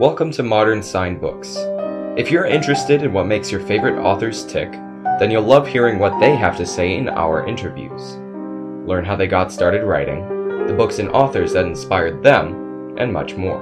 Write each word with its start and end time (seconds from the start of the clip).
Welcome 0.00 0.30
to 0.30 0.42
Modern 0.42 0.82
Signed 0.82 1.20
Books. 1.20 1.56
If 2.16 2.30
you're 2.30 2.46
interested 2.46 3.02
in 3.02 3.12
what 3.12 3.26
makes 3.26 3.52
your 3.52 3.60
favorite 3.60 4.02
authors 4.02 4.46
tick, 4.46 4.72
then 5.18 5.30
you'll 5.30 5.42
love 5.42 5.68
hearing 5.68 5.98
what 5.98 6.18
they 6.18 6.34
have 6.36 6.56
to 6.56 6.64
say 6.64 6.96
in 6.96 7.10
our 7.10 7.46
interviews. 7.46 8.14
Learn 8.88 9.04
how 9.04 9.14
they 9.14 9.26
got 9.26 9.52
started 9.52 9.84
writing, 9.84 10.26
the 10.66 10.72
books 10.72 11.00
and 11.00 11.10
authors 11.10 11.52
that 11.52 11.66
inspired 11.66 12.22
them, 12.22 12.96
and 12.96 13.12
much 13.12 13.34
more. 13.34 13.60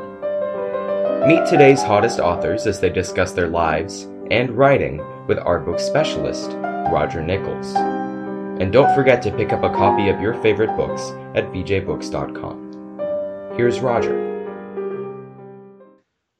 Meet 1.26 1.48
today's 1.48 1.82
hottest 1.82 2.20
authors 2.20 2.68
as 2.68 2.78
they 2.78 2.90
discuss 2.90 3.32
their 3.32 3.48
lives 3.48 4.04
and 4.30 4.56
writing 4.56 5.02
with 5.26 5.40
art 5.40 5.64
book 5.64 5.80
specialist 5.80 6.52
Roger 6.92 7.20
Nichols. 7.20 7.74
And 7.74 8.72
don't 8.72 8.94
forget 8.94 9.22
to 9.22 9.32
pick 9.32 9.52
up 9.52 9.64
a 9.64 9.70
copy 9.70 10.08
of 10.08 10.20
your 10.20 10.34
favorite 10.34 10.76
books 10.76 11.10
at 11.34 11.50
vjbooks.com. 11.50 13.56
Here's 13.56 13.80
Roger. 13.80 14.27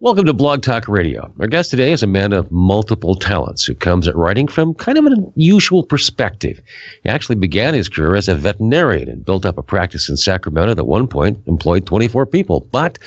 Welcome 0.00 0.26
to 0.26 0.32
Blog 0.32 0.62
Talk 0.62 0.86
Radio. 0.86 1.34
Our 1.40 1.48
guest 1.48 1.70
today 1.70 1.90
is 1.90 2.04
a 2.04 2.06
man 2.06 2.32
of 2.32 2.52
multiple 2.52 3.16
talents 3.16 3.64
who 3.64 3.74
comes 3.74 4.06
at 4.06 4.14
writing 4.14 4.46
from 4.46 4.74
kind 4.74 4.96
of 4.96 5.06
an 5.06 5.32
unusual 5.34 5.82
perspective. 5.82 6.62
He 7.02 7.08
actually 7.08 7.34
began 7.34 7.74
his 7.74 7.88
career 7.88 8.14
as 8.14 8.28
a 8.28 8.36
veterinarian 8.36 9.08
and 9.08 9.24
built 9.24 9.44
up 9.44 9.58
a 9.58 9.62
practice 9.64 10.08
in 10.08 10.16
Sacramento 10.16 10.74
that 10.74 10.82
at 10.82 10.86
one 10.86 11.08
point 11.08 11.42
employed 11.48 11.84
24 11.84 12.26
people. 12.26 12.60
But 12.70 13.00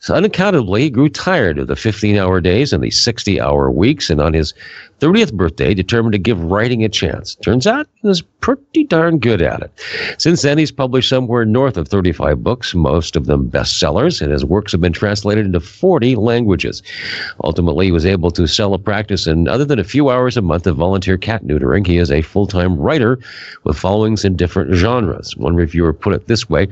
so 0.00 0.14
unaccountably, 0.14 0.82
he 0.82 0.90
grew 0.90 1.08
tired 1.08 1.58
of 1.58 1.66
the 1.66 1.74
15 1.74 2.16
hour 2.16 2.40
days 2.40 2.72
and 2.72 2.82
the 2.84 2.90
60 2.90 3.40
hour 3.40 3.68
weeks, 3.70 4.10
and 4.10 4.20
on 4.20 4.32
his 4.32 4.54
30th 5.00 5.32
birthday, 5.32 5.74
determined 5.74 6.12
to 6.12 6.18
give 6.18 6.40
writing 6.40 6.84
a 6.84 6.88
chance. 6.88 7.34
Turns 7.36 7.66
out 7.66 7.88
he 7.96 8.06
was 8.06 8.22
pretty 8.40 8.84
darn 8.84 9.18
good 9.18 9.42
at 9.42 9.60
it. 9.62 9.72
Since 10.18 10.42
then, 10.42 10.56
he's 10.56 10.70
published 10.70 11.08
somewhere 11.08 11.44
north 11.44 11.76
of 11.76 11.88
35 11.88 12.42
books, 12.44 12.74
most 12.74 13.16
of 13.16 13.26
them 13.26 13.50
bestsellers, 13.50 14.22
and 14.22 14.32
his 14.32 14.44
works 14.44 14.72
have 14.72 14.80
been 14.80 14.92
translated 14.92 15.46
into 15.46 15.60
40 15.60 16.14
languages. 16.16 16.82
Ultimately, 17.42 17.86
he 17.86 17.92
was 17.92 18.06
able 18.06 18.30
to 18.32 18.46
sell 18.46 18.74
a 18.74 18.78
practice, 18.78 19.26
and 19.26 19.48
other 19.48 19.64
than 19.64 19.80
a 19.80 19.84
few 19.84 20.10
hours 20.10 20.36
a 20.36 20.42
month 20.42 20.66
of 20.66 20.76
volunteer 20.76 21.16
cat 21.16 21.44
neutering, 21.44 21.86
he 21.86 21.98
is 21.98 22.10
a 22.10 22.22
full 22.22 22.46
time 22.46 22.76
writer 22.76 23.18
with 23.64 23.76
followings 23.76 24.24
in 24.24 24.36
different 24.36 24.74
genres. 24.74 25.36
One 25.36 25.56
reviewer 25.56 25.92
put 25.92 26.14
it 26.14 26.28
this 26.28 26.48
way 26.48 26.68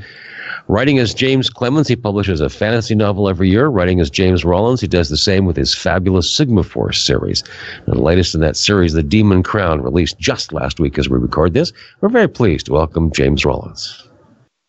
Writing 0.69 0.99
as 0.99 1.15
James 1.15 1.51
Clemens, 1.51 1.89
he 1.89 1.97
publishes 1.97 2.41
a 2.41 2.49
fantasy 2.49 2.95
novel 2.95 3.29
every 3.29 3.49
year. 3.49 3.69
Writing 3.69 4.01
as 4.01 4.11
James 4.11 4.45
Rollins, 4.45 4.81
he 4.81 4.87
does 4.89 5.09
the 5.09 5.17
same 5.17 5.45
with 5.45 5.57
his 5.57 5.75
fabulous 5.75 6.31
Sigma 6.31 6.63
Force 6.63 7.03
series. 7.03 7.43
The 7.87 7.95
latest 7.95 8.35
in 8.35 8.41
that 8.41 8.57
series, 8.57 8.93
The 8.93 9.03
Demon 9.03 9.43
Crown, 9.43 9.83
released 9.83 10.19
just 10.19 10.53
last 10.53 10.81
week 10.81 10.99
as 10.99 11.09
we 11.09 11.19
record 11.19 11.55
this. 11.55 11.73
We're 12.01 12.09
very 12.09 12.29
pleased 12.29 12.67
to 12.67 12.73
welcome 12.73 13.13
James 13.13 13.45
Rollins. 13.45 14.09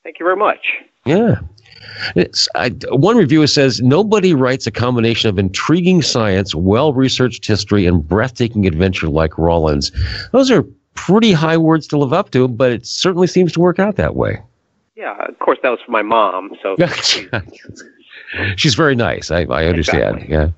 Thank 0.03 0.19
you 0.19 0.25
very 0.25 0.37
much. 0.37 0.59
Yeah. 1.05 1.39
I, 2.55 2.69
one 2.89 3.17
reviewer 3.17 3.47
says 3.47 3.81
nobody 3.81 4.33
writes 4.33 4.67
a 4.67 4.71
combination 4.71 5.29
of 5.29 5.39
intriguing 5.39 6.01
science, 6.01 6.53
well 6.53 6.93
researched 6.93 7.45
history, 7.45 7.85
and 7.85 8.07
breathtaking 8.07 8.65
adventure 8.65 9.07
like 9.07 9.37
Rollins. 9.37 9.91
Those 10.31 10.51
are 10.51 10.65
pretty 10.95 11.31
high 11.31 11.57
words 11.57 11.87
to 11.87 11.97
live 11.97 12.13
up 12.13 12.31
to, 12.31 12.47
but 12.47 12.71
it 12.71 12.85
certainly 12.85 13.27
seems 13.27 13.53
to 13.53 13.59
work 13.59 13.79
out 13.79 13.95
that 13.95 14.15
way. 14.15 14.41
Yeah, 14.97 15.15
of 15.25 15.37
course 15.37 15.59
that 15.61 15.69
was 15.69 15.79
for 15.85 15.91
my 15.91 16.01
mom. 16.01 16.53
So 16.61 16.75
she's 18.55 18.73
very 18.73 18.95
nice. 18.95 19.29
I, 19.29 19.43
I 19.43 19.65
understand. 19.65 20.23
Exactly. 20.23 20.33
Yeah. 20.33 20.49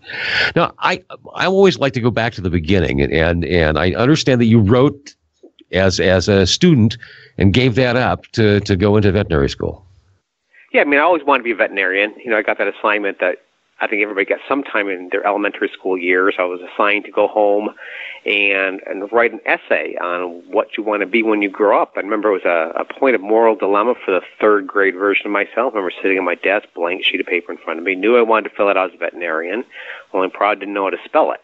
Now 0.56 0.74
I 0.80 1.04
I 1.36 1.46
always 1.46 1.78
like 1.78 1.92
to 1.94 2.00
go 2.00 2.10
back 2.10 2.34
to 2.36 2.42
the 2.42 2.50
beginning, 2.50 3.02
and, 3.02 3.12
and 3.12 3.44
and 3.44 3.78
I 3.78 3.92
understand 3.96 4.40
that 4.40 4.46
you 4.46 4.62
wrote 4.62 5.14
as 5.74 6.00
as 6.00 6.30
a 6.30 6.48
student 6.48 6.98
and 7.38 7.54
gave 7.54 7.76
that 7.76 7.98
up 7.98 8.28
to 8.28 8.62
to 8.62 8.78
go 8.78 8.96
into 8.96 9.12
veterinary 9.12 9.50
school. 9.50 9.86
Yeah, 10.72 10.82
I 10.82 10.86
mean, 10.86 11.02
I 11.02 11.04
always 11.04 11.26
wanted 11.26 11.40
to 11.40 11.44
be 11.44 11.52
a 11.52 11.56
veterinarian. 11.56 12.14
You 12.24 12.32
know, 12.32 12.38
I 12.38 12.42
got 12.42 12.60
that 12.60 12.74
assignment 12.74 13.20
that 13.20 13.40
I 13.82 13.88
think 13.88 14.02
everybody 14.02 14.26
gets 14.26 14.42
sometime 14.48 14.88
in 14.88 15.10
their 15.12 15.26
elementary 15.28 15.70
school 15.70 15.98
years. 15.98 16.36
I 16.40 16.46
was 16.46 16.62
assigned 16.62 17.04
to 17.06 17.12
go 17.12 17.28
home 17.28 17.72
and 18.26 18.82
and 18.86 19.12
write 19.12 19.32
an 19.32 19.40
essay 19.46 19.96
on 20.02 20.44
what 20.50 20.78
you 20.78 20.84
want 20.84 21.02
to 21.02 21.06
be 21.06 21.24
when 21.24 21.42
you 21.42 21.50
grow 21.50 21.82
up. 21.82 21.94
I 21.96 22.02
remember 22.02 22.30
it 22.30 22.44
was 22.44 22.46
a, 22.46 22.80
a 22.80 22.86
point 22.86 23.16
of 23.16 23.22
moral 23.22 23.56
dilemma 23.56 23.96
for 24.04 24.12
the 24.12 24.22
third 24.40 24.68
grade 24.68 24.96
version 24.96 25.28
of 25.28 25.32
myself. 25.32 25.74
I 25.74 25.78
remember 25.78 25.94
sitting 26.02 26.18
at 26.18 26.24
my 26.24 26.36
desk, 26.36 26.68
blank 26.76 27.04
sheet 27.04 27.20
of 27.20 27.28
paper 27.28 27.52
in 27.52 27.58
front 27.58 27.80
of 27.80 27.86
me, 27.86 27.96
knew 27.96 28.18
I 28.18 28.22
wanted 28.22 28.50
to 28.50 28.56
fill 28.56 28.70
it 28.70 28.78
out 28.78 28.90
as 28.90 28.96
a 28.96 28.98
veterinarian, 28.98 29.64
only 30.14 30.30
probably 30.30 30.60
didn't 30.60 30.74
know 30.74 30.86
how 30.86 30.90
to 30.92 30.98
spell 31.06 31.32
it. 31.32 31.42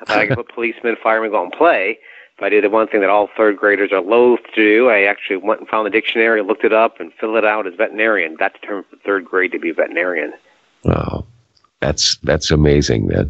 I 0.00 0.04
thought 0.04 0.18
I 0.18 0.26
could 0.26 0.36
put 0.36 0.48
policeman, 0.54 0.96
fireman, 1.02 1.30
go 1.30 1.42
and 1.42 1.52
play. 1.52 1.98
But 2.38 2.46
I 2.46 2.48
did 2.50 2.64
the 2.64 2.70
one 2.70 2.86
thing 2.86 3.00
that 3.00 3.10
all 3.10 3.28
third 3.36 3.56
graders 3.56 3.90
are 3.90 4.00
loath 4.00 4.38
to 4.54 4.62
do. 4.62 4.88
I 4.88 5.02
actually 5.02 5.38
went 5.38 5.58
and 5.58 5.68
found 5.68 5.86
the 5.86 5.90
dictionary, 5.90 6.40
looked 6.40 6.62
it 6.62 6.72
up, 6.72 7.00
and 7.00 7.12
filled 7.14 7.36
it 7.36 7.44
out 7.44 7.66
as 7.66 7.74
veterinarian. 7.74 8.36
That 8.38 8.54
determined 8.54 8.86
for 8.90 8.96
third 8.98 9.24
grade 9.24 9.50
to 9.52 9.58
be 9.58 9.70
a 9.70 9.74
veterinarian. 9.74 10.32
Wow. 10.84 11.26
That's 11.80 12.16
that's 12.24 12.50
amazing. 12.50 13.06
That 13.08 13.28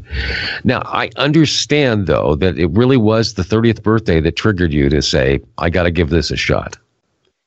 now 0.65 0.81
I 0.87 1.11
understand 1.17 2.07
though 2.07 2.35
that 2.37 2.59
it 2.59 2.71
really 2.71 2.97
was 2.97 3.35
the 3.35 3.43
30th 3.43 3.83
birthday 3.83 4.21
that 4.21 4.37
triggered 4.37 4.73
you 4.73 4.89
to 4.89 5.03
say 5.03 5.41
I 5.59 5.69
got 5.69 5.83
to 5.83 5.91
give 5.91 6.09
this 6.09 6.31
a 6.31 6.37
shot. 6.37 6.79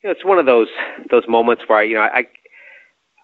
You 0.04 0.10
know, 0.10 0.12
it's 0.12 0.26
one 0.26 0.38
of 0.38 0.46
those 0.46 0.68
those 1.10 1.28
moments 1.28 1.64
where 1.68 1.80
I, 1.80 1.84
you 1.84 1.96
know 1.96 2.02
I 2.02 2.28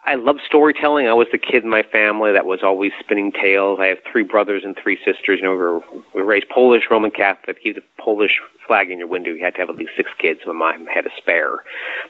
I 0.08 0.16
love 0.16 0.38
storytelling. 0.46 1.06
I 1.06 1.14
was 1.14 1.28
the 1.34 1.38
kid 1.38 1.66
in 1.66 1.70
my 1.70 1.84
family 1.84 2.32
that 2.32 2.46
was 2.46 2.62
always 2.64 2.94
spinning 2.98 3.34
tales. 3.34 3.78
I 3.82 3.88
have 3.88 3.98
three 4.10 4.24
brothers 4.24 4.64
and 4.64 4.74
three 4.82 4.98
sisters. 5.04 5.40
You 5.40 5.44
know, 5.44 5.52
we 5.52 5.58
were, 5.58 5.80
we 6.16 6.22
were 6.22 6.24
raised 6.24 6.48
Polish, 6.48 6.84
Roman 6.90 7.12
Catholic. 7.12 7.62
Keep 7.62 7.76
the 7.76 7.84
Polish 8.00 8.40
flag 8.66 8.90
in 8.90 9.00
your 9.00 9.08
window. 9.08 9.32
You 9.32 9.44
had 9.44 9.56
to 9.56 9.60
have 9.60 9.70
at 9.70 9.76
least 9.76 9.92
six 9.98 10.10
kids. 10.18 10.40
My 10.48 10.54
mom 10.54 10.88
had 10.88 11.06
a 11.06 11.10
spare. 11.18 11.58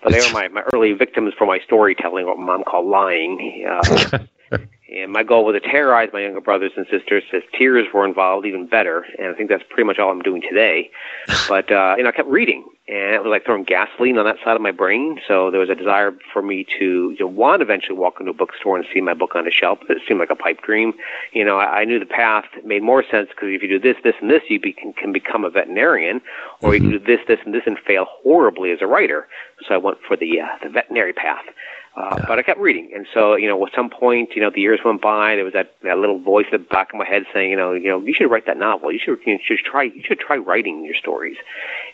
But 0.03 0.11
they 0.11 0.19
were 0.19 0.29
my, 0.31 0.47
my 0.47 0.61
early 0.73 0.94
victims 0.94 1.33
for 1.35 1.47
my 1.47 1.59
storytelling, 1.66 2.27
what 2.27 2.38
my 2.38 2.45
mom 2.45 2.63
called 2.66 2.85
lying. 2.85 3.66
Uh, 3.67 4.19
And 4.90 5.12
my 5.12 5.24
goal 5.24 5.44
was 5.44 5.59
to 5.59 5.59
terrorize 5.59 6.09
my 6.13 6.22
younger 6.22 6.40
brothers 6.40 6.72
and 6.78 6.85
sisters. 6.90 7.24
If 7.34 7.44
tears 7.52 7.88
were 7.94 8.06
involved, 8.06 8.46
even 8.46 8.68
better. 8.68 9.06
And 9.19 9.28
I 9.28 9.34
think 9.34 9.50
that's 9.50 9.63
pretty 9.69 9.85
much 9.85 10.00
all 10.00 10.09
I'm 10.09 10.22
doing 10.22 10.41
today. 10.41 10.90
But 11.50 11.72
uh, 11.72 11.96
you 11.97 12.03
know, 12.03 12.09
I 12.09 12.12
kept 12.12 12.28
reading, 12.28 12.66
and 12.90 13.16
it 13.16 13.24
was 13.24 13.30
like 13.30 13.46
throwing 13.46 13.63
gasoline 13.63 14.18
on 14.18 14.25
that 14.25 14.36
side 14.44 14.57
of 14.57 14.62
my 14.62 14.72
brain. 14.72 15.18
So 15.25 15.50
there 15.50 15.62
was 15.62 15.69
a 15.69 15.75
desire 15.75 16.13
for 16.34 16.41
me 16.41 16.66
to 16.78 17.12
you 17.12 17.18
know, 17.19 17.28
one 17.28 17.62
eventually 17.62 17.97
walk 17.97 18.19
into 18.19 18.31
a 18.31 18.34
bookstore 18.34 18.75
and 18.75 18.86
see 18.94 19.00
my 19.00 19.13
book 19.13 19.34
on 19.34 19.47
a 19.47 19.52
shelf. 19.52 19.80
It 19.88 20.00
seemed 20.06 20.19
like 20.19 20.30
a 20.30 20.36
pipe 20.36 20.62
dream. 20.62 20.94
You 21.31 21.46
know, 21.46 21.57
I, 21.57 21.81
I 21.81 21.86
knew 21.86 22.00
the 22.00 22.06
path 22.06 22.46
made 22.66 22.84
more 22.84 23.02
sense 23.02 23.30
because 23.30 23.50
if 23.50 23.62
you 23.62 23.69
do 23.69 23.80
this, 23.80 23.96
this, 24.03 24.16
and 24.19 24.30
this, 24.30 24.41
you 24.50 24.59
be, 24.59 24.74
can, 24.74 24.91
can 24.91 25.13
become 25.13 25.46
a 25.46 25.50
veterinarian, 25.50 26.22
or 26.62 26.72
mm-hmm. 26.72 26.74
you 26.74 26.80
can 26.80 27.00
do 27.00 27.06
this, 27.06 27.25
this, 27.28 27.40
and 27.46 27.53
this, 27.53 27.63
and 27.66 27.78
fail 27.80 28.06
horribly 28.24 28.72
as 28.72 28.80
a 28.81 28.88
writer. 28.88 29.28
So 29.66 29.75
I 29.75 29.78
went 29.78 30.00
for 30.06 30.18
the 30.18 30.41
uh, 30.41 30.47
the 30.62 30.69
veterinary 30.69 31.13
path. 31.13 31.46
Uh, 31.97 32.16
yeah. 32.16 32.25
But 32.28 32.38
I 32.38 32.44
kept 32.44 32.59
reading, 32.59 32.91
and 32.94 33.08
so 33.12 33.35
you 33.35 33.47
know, 33.47 33.66
at 33.66 33.74
some 33.74 33.90
point, 33.90 34.30
you 34.35 34.41
know, 34.41 34.52
the 34.53 34.62
years 34.62 34.80
went 34.85 35.02
by. 35.02 35.35
There 35.35 35.44
was 35.44 35.53
that, 35.53 35.74
that 35.81 35.97
little 35.97 36.19
voice 36.19 36.46
at 36.53 36.59
the 36.59 36.68
back 36.68 36.94
of 36.94 37.00
my 37.00 37.06
head 37.06 37.24
saying, 37.34 37.50
you 37.50 37.58
know, 37.58 37.74
you 37.74 37.90
know, 37.90 38.00
you 38.00 38.13
should 38.13 38.30
write 38.30 38.46
that 38.46 38.58
novel. 38.58 38.91
You 38.91 39.00
should, 39.03 39.18
you 39.25 39.40
should 39.44 39.58
try, 39.66 39.84
you 39.84 40.03
should 40.06 40.19
try 40.19 40.38
writing 40.38 40.86
your 40.86 40.94
stories. 40.94 41.38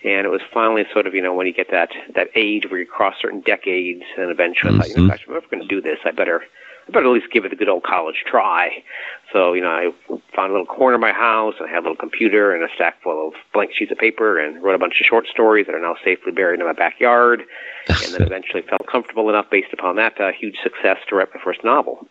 And 0.03 0.25
it 0.25 0.30
was 0.30 0.42
finally 0.53 0.84
sort 0.92 1.08
of, 1.08 1.16
you 1.16 1.22
know, 1.22 1.34
when 1.34 1.47
you 1.47 1.53
get 1.53 1.72
that 1.72 1.92
that 2.16 2.28
age 2.36 2.66
where 2.69 2.81
you 2.81 2.86
cross 2.86 3.16
certain 3.22 3.40
decades, 3.42 4.03
and 4.18 4.30
eventually, 4.30 4.74
mm-hmm. 4.74 4.81
I 4.81 4.84
thought, 4.84 4.90
you 4.90 4.96
know, 4.96 5.02
mm-hmm. 5.03 5.09
gosh, 5.12 5.22
if 5.24 5.30
I'm 5.30 5.36
ever 5.38 5.47
going 5.50 5.62
to 5.62 5.68
do 5.69 5.81
this, 5.81 6.00
I 6.03 6.12
better 6.12 6.44
I 6.88 6.91
better 6.91 7.05
at 7.05 7.11
least 7.11 7.31
give 7.31 7.45
it 7.45 7.53
a 7.53 7.55
good 7.55 7.69
old 7.69 7.83
college 7.83 8.23
try. 8.25 8.83
So, 9.31 9.53
you 9.53 9.61
know, 9.61 9.69
I 9.69 9.91
found 10.35 10.51
a 10.51 10.53
little 10.53 10.66
corner 10.66 10.95
of 10.95 11.01
my 11.01 11.13
house 11.13 11.55
and 11.59 11.67
I 11.67 11.71
had 11.71 11.79
a 11.79 11.83
little 11.83 11.95
computer 11.95 12.53
and 12.53 12.63
a 12.63 12.73
stack 12.73 13.01
full 13.01 13.29
of 13.29 13.33
blank 13.53 13.71
sheets 13.73 13.91
of 13.91 13.97
paper 13.97 14.38
and 14.38 14.61
wrote 14.61 14.75
a 14.75 14.79
bunch 14.79 14.99
of 14.99 15.05
short 15.05 15.27
stories 15.27 15.66
that 15.66 15.75
are 15.75 15.81
now 15.81 15.95
safely 16.03 16.31
buried 16.31 16.59
in 16.59 16.66
my 16.66 16.73
backyard. 16.73 17.44
and 17.88 18.13
then 18.13 18.21
eventually 18.21 18.61
felt 18.61 18.88
comfortable 18.88 19.29
enough 19.29 19.49
based 19.49 19.73
upon 19.73 19.95
that 19.97 20.19
uh, 20.19 20.31
huge 20.31 20.55
success 20.63 20.97
to 21.09 21.16
write 21.16 21.27
my 21.33 21.41
first 21.44 21.63
novel. 21.63 22.07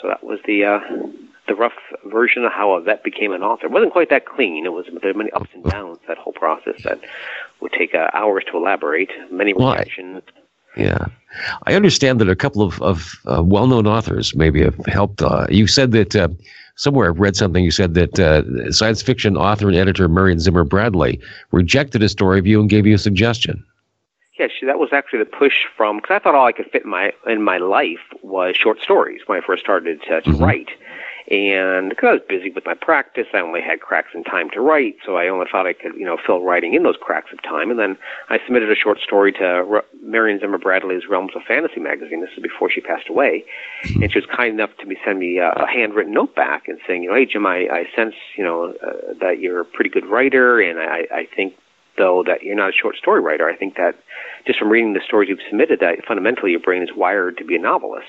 So 0.00 0.08
that 0.08 0.22
was 0.24 0.38
the 0.46 0.64
uh, 0.64 0.80
the 1.48 1.54
rough 1.54 1.72
version 2.06 2.44
of 2.44 2.52
how 2.52 2.72
a 2.72 2.80
vet 2.80 3.02
became 3.02 3.32
an 3.32 3.42
author. 3.42 3.66
It 3.66 3.72
wasn't 3.72 3.92
quite 3.92 4.08
that 4.10 4.24
clean. 4.24 4.64
It 4.64 4.72
was 4.72 4.86
there 5.02 5.12
were 5.12 5.18
many 5.18 5.32
ups 5.32 5.50
and 5.52 5.64
downs 5.64 5.98
that 6.06 6.16
whole 6.16 6.32
process 6.32 6.82
that 6.84 7.00
would 7.60 7.72
take 7.72 7.94
uh, 7.94 8.08
hours 8.14 8.44
to 8.50 8.56
elaborate. 8.56 9.10
Many 9.32 9.52
rejections. 9.52 10.22
Well, 10.24 10.39
yeah. 10.76 11.06
I 11.66 11.74
understand 11.74 12.20
that 12.20 12.28
a 12.28 12.36
couple 12.36 12.62
of, 12.62 12.80
of 12.82 13.14
uh, 13.26 13.42
well 13.42 13.66
known 13.66 13.86
authors 13.86 14.34
maybe 14.34 14.62
have 14.62 14.76
helped. 14.86 15.22
Uh, 15.22 15.46
you 15.48 15.66
said 15.66 15.92
that 15.92 16.16
uh, 16.16 16.28
somewhere 16.76 17.08
I've 17.08 17.20
read 17.20 17.36
something, 17.36 17.64
you 17.64 17.70
said 17.70 17.94
that 17.94 18.18
uh, 18.18 18.72
science 18.72 19.02
fiction 19.02 19.36
author 19.36 19.68
and 19.68 19.76
editor 19.76 20.08
Marion 20.08 20.40
Zimmer 20.40 20.64
Bradley 20.64 21.20
rejected 21.52 22.02
a 22.02 22.08
story 22.08 22.38
of 22.38 22.46
you 22.46 22.60
and 22.60 22.68
gave 22.68 22.86
you 22.86 22.94
a 22.94 22.98
suggestion. 22.98 23.64
Yeah, 24.38 24.46
she, 24.58 24.64
that 24.64 24.78
was 24.78 24.88
actually 24.92 25.18
the 25.18 25.26
push 25.26 25.64
from 25.76 25.98
because 25.98 26.14
I 26.14 26.18
thought 26.18 26.34
all 26.34 26.46
I 26.46 26.52
could 26.52 26.70
fit 26.72 26.84
in 26.84 26.90
my 26.90 27.12
in 27.26 27.42
my 27.42 27.58
life 27.58 28.00
was 28.22 28.56
short 28.56 28.80
stories 28.80 29.20
when 29.26 29.38
I 29.38 29.46
first 29.46 29.62
started 29.62 30.00
to, 30.08 30.22
to 30.22 30.30
mm-hmm. 30.30 30.42
write. 30.42 30.70
And 31.30 31.90
because 31.90 32.08
I 32.08 32.12
was 32.14 32.22
busy 32.28 32.50
with 32.50 32.66
my 32.66 32.74
practice, 32.74 33.28
I 33.32 33.38
only 33.38 33.60
had 33.60 33.80
cracks 33.80 34.10
in 34.14 34.24
time 34.24 34.50
to 34.50 34.60
write, 34.60 34.96
so 35.06 35.16
I 35.16 35.28
only 35.28 35.46
thought 35.50 35.64
I 35.64 35.72
could, 35.72 35.94
you 35.94 36.04
know, 36.04 36.18
fill 36.26 36.42
writing 36.42 36.74
in 36.74 36.82
those 36.82 36.96
cracks 37.00 37.30
of 37.32 37.40
time. 37.44 37.70
And 37.70 37.78
then 37.78 37.96
I 38.30 38.40
submitted 38.44 38.68
a 38.68 38.74
short 38.74 38.98
story 38.98 39.30
to 39.34 39.44
R- 39.44 39.84
Marion 40.02 40.40
Zimmer 40.40 40.58
Bradley's 40.58 41.06
Realms 41.08 41.30
of 41.36 41.42
Fantasy 41.42 41.78
magazine. 41.78 42.20
This 42.20 42.30
is 42.36 42.42
before 42.42 42.68
she 42.68 42.80
passed 42.80 43.08
away, 43.08 43.44
and 43.84 44.10
she 44.10 44.18
was 44.18 44.26
kind 44.26 44.54
enough 44.54 44.70
to 44.80 44.86
me 44.86 44.96
send 45.04 45.20
me 45.20 45.38
a, 45.38 45.50
a 45.50 45.68
handwritten 45.68 46.12
note 46.12 46.34
back 46.34 46.66
and 46.66 46.80
saying, 46.84 47.04
you 47.04 47.10
know, 47.10 47.14
hey 47.14 47.26
Jim, 47.26 47.46
I, 47.46 47.68
I 47.70 47.84
sense, 47.94 48.16
you 48.36 48.42
know, 48.42 48.74
uh, 48.84 49.14
that 49.20 49.38
you're 49.38 49.60
a 49.60 49.64
pretty 49.64 49.90
good 49.90 50.06
writer, 50.06 50.60
and 50.60 50.80
I, 50.80 51.06
I 51.14 51.28
think 51.36 51.54
though 51.96 52.24
that 52.26 52.42
you're 52.42 52.56
not 52.56 52.70
a 52.70 52.72
short 52.72 52.96
story 52.96 53.20
writer. 53.20 53.48
I 53.48 53.54
think 53.54 53.76
that 53.76 53.94
just 54.46 54.58
from 54.58 54.68
reading 54.68 54.94
the 54.94 55.00
stories 55.04 55.28
you've 55.28 55.38
submitted, 55.48 55.78
that 55.78 56.04
fundamentally 56.06 56.50
your 56.50 56.60
brain 56.60 56.82
is 56.82 56.90
wired 56.96 57.36
to 57.38 57.44
be 57.44 57.54
a 57.54 57.58
novelist. 57.58 58.08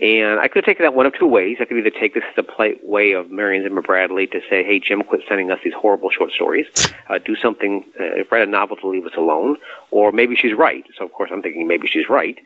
And 0.00 0.38
I 0.38 0.46
could 0.46 0.58
have 0.58 0.64
taken 0.64 0.84
that 0.84 0.94
one 0.94 1.06
of 1.06 1.14
two 1.14 1.26
ways. 1.26 1.56
I 1.60 1.64
could 1.64 1.76
either 1.76 1.90
take 1.90 2.14
this 2.14 2.22
as 2.30 2.38
a 2.38 2.42
polite 2.44 2.86
way 2.86 3.12
of 3.12 3.30
Marion 3.30 3.64
Zimmer 3.64 3.82
Bradley 3.82 4.26
to 4.28 4.40
say, 4.48 4.62
"Hey, 4.62 4.78
Jim, 4.78 5.02
quit 5.02 5.22
sending 5.28 5.50
us 5.50 5.58
these 5.64 5.74
horrible 5.74 6.10
short 6.10 6.30
stories. 6.30 6.66
Uh, 7.08 7.18
do 7.18 7.34
something. 7.34 7.84
Uh, 7.98 8.24
write 8.30 8.46
a 8.46 8.50
novel 8.50 8.76
to 8.76 8.86
leave 8.86 9.06
us 9.06 9.14
alone." 9.16 9.56
Or 9.90 10.12
maybe 10.12 10.36
she's 10.36 10.54
right. 10.54 10.84
So 10.96 11.04
of 11.04 11.12
course 11.12 11.30
I'm 11.32 11.42
thinking 11.42 11.66
maybe 11.66 11.88
she's 11.88 12.08
right. 12.08 12.38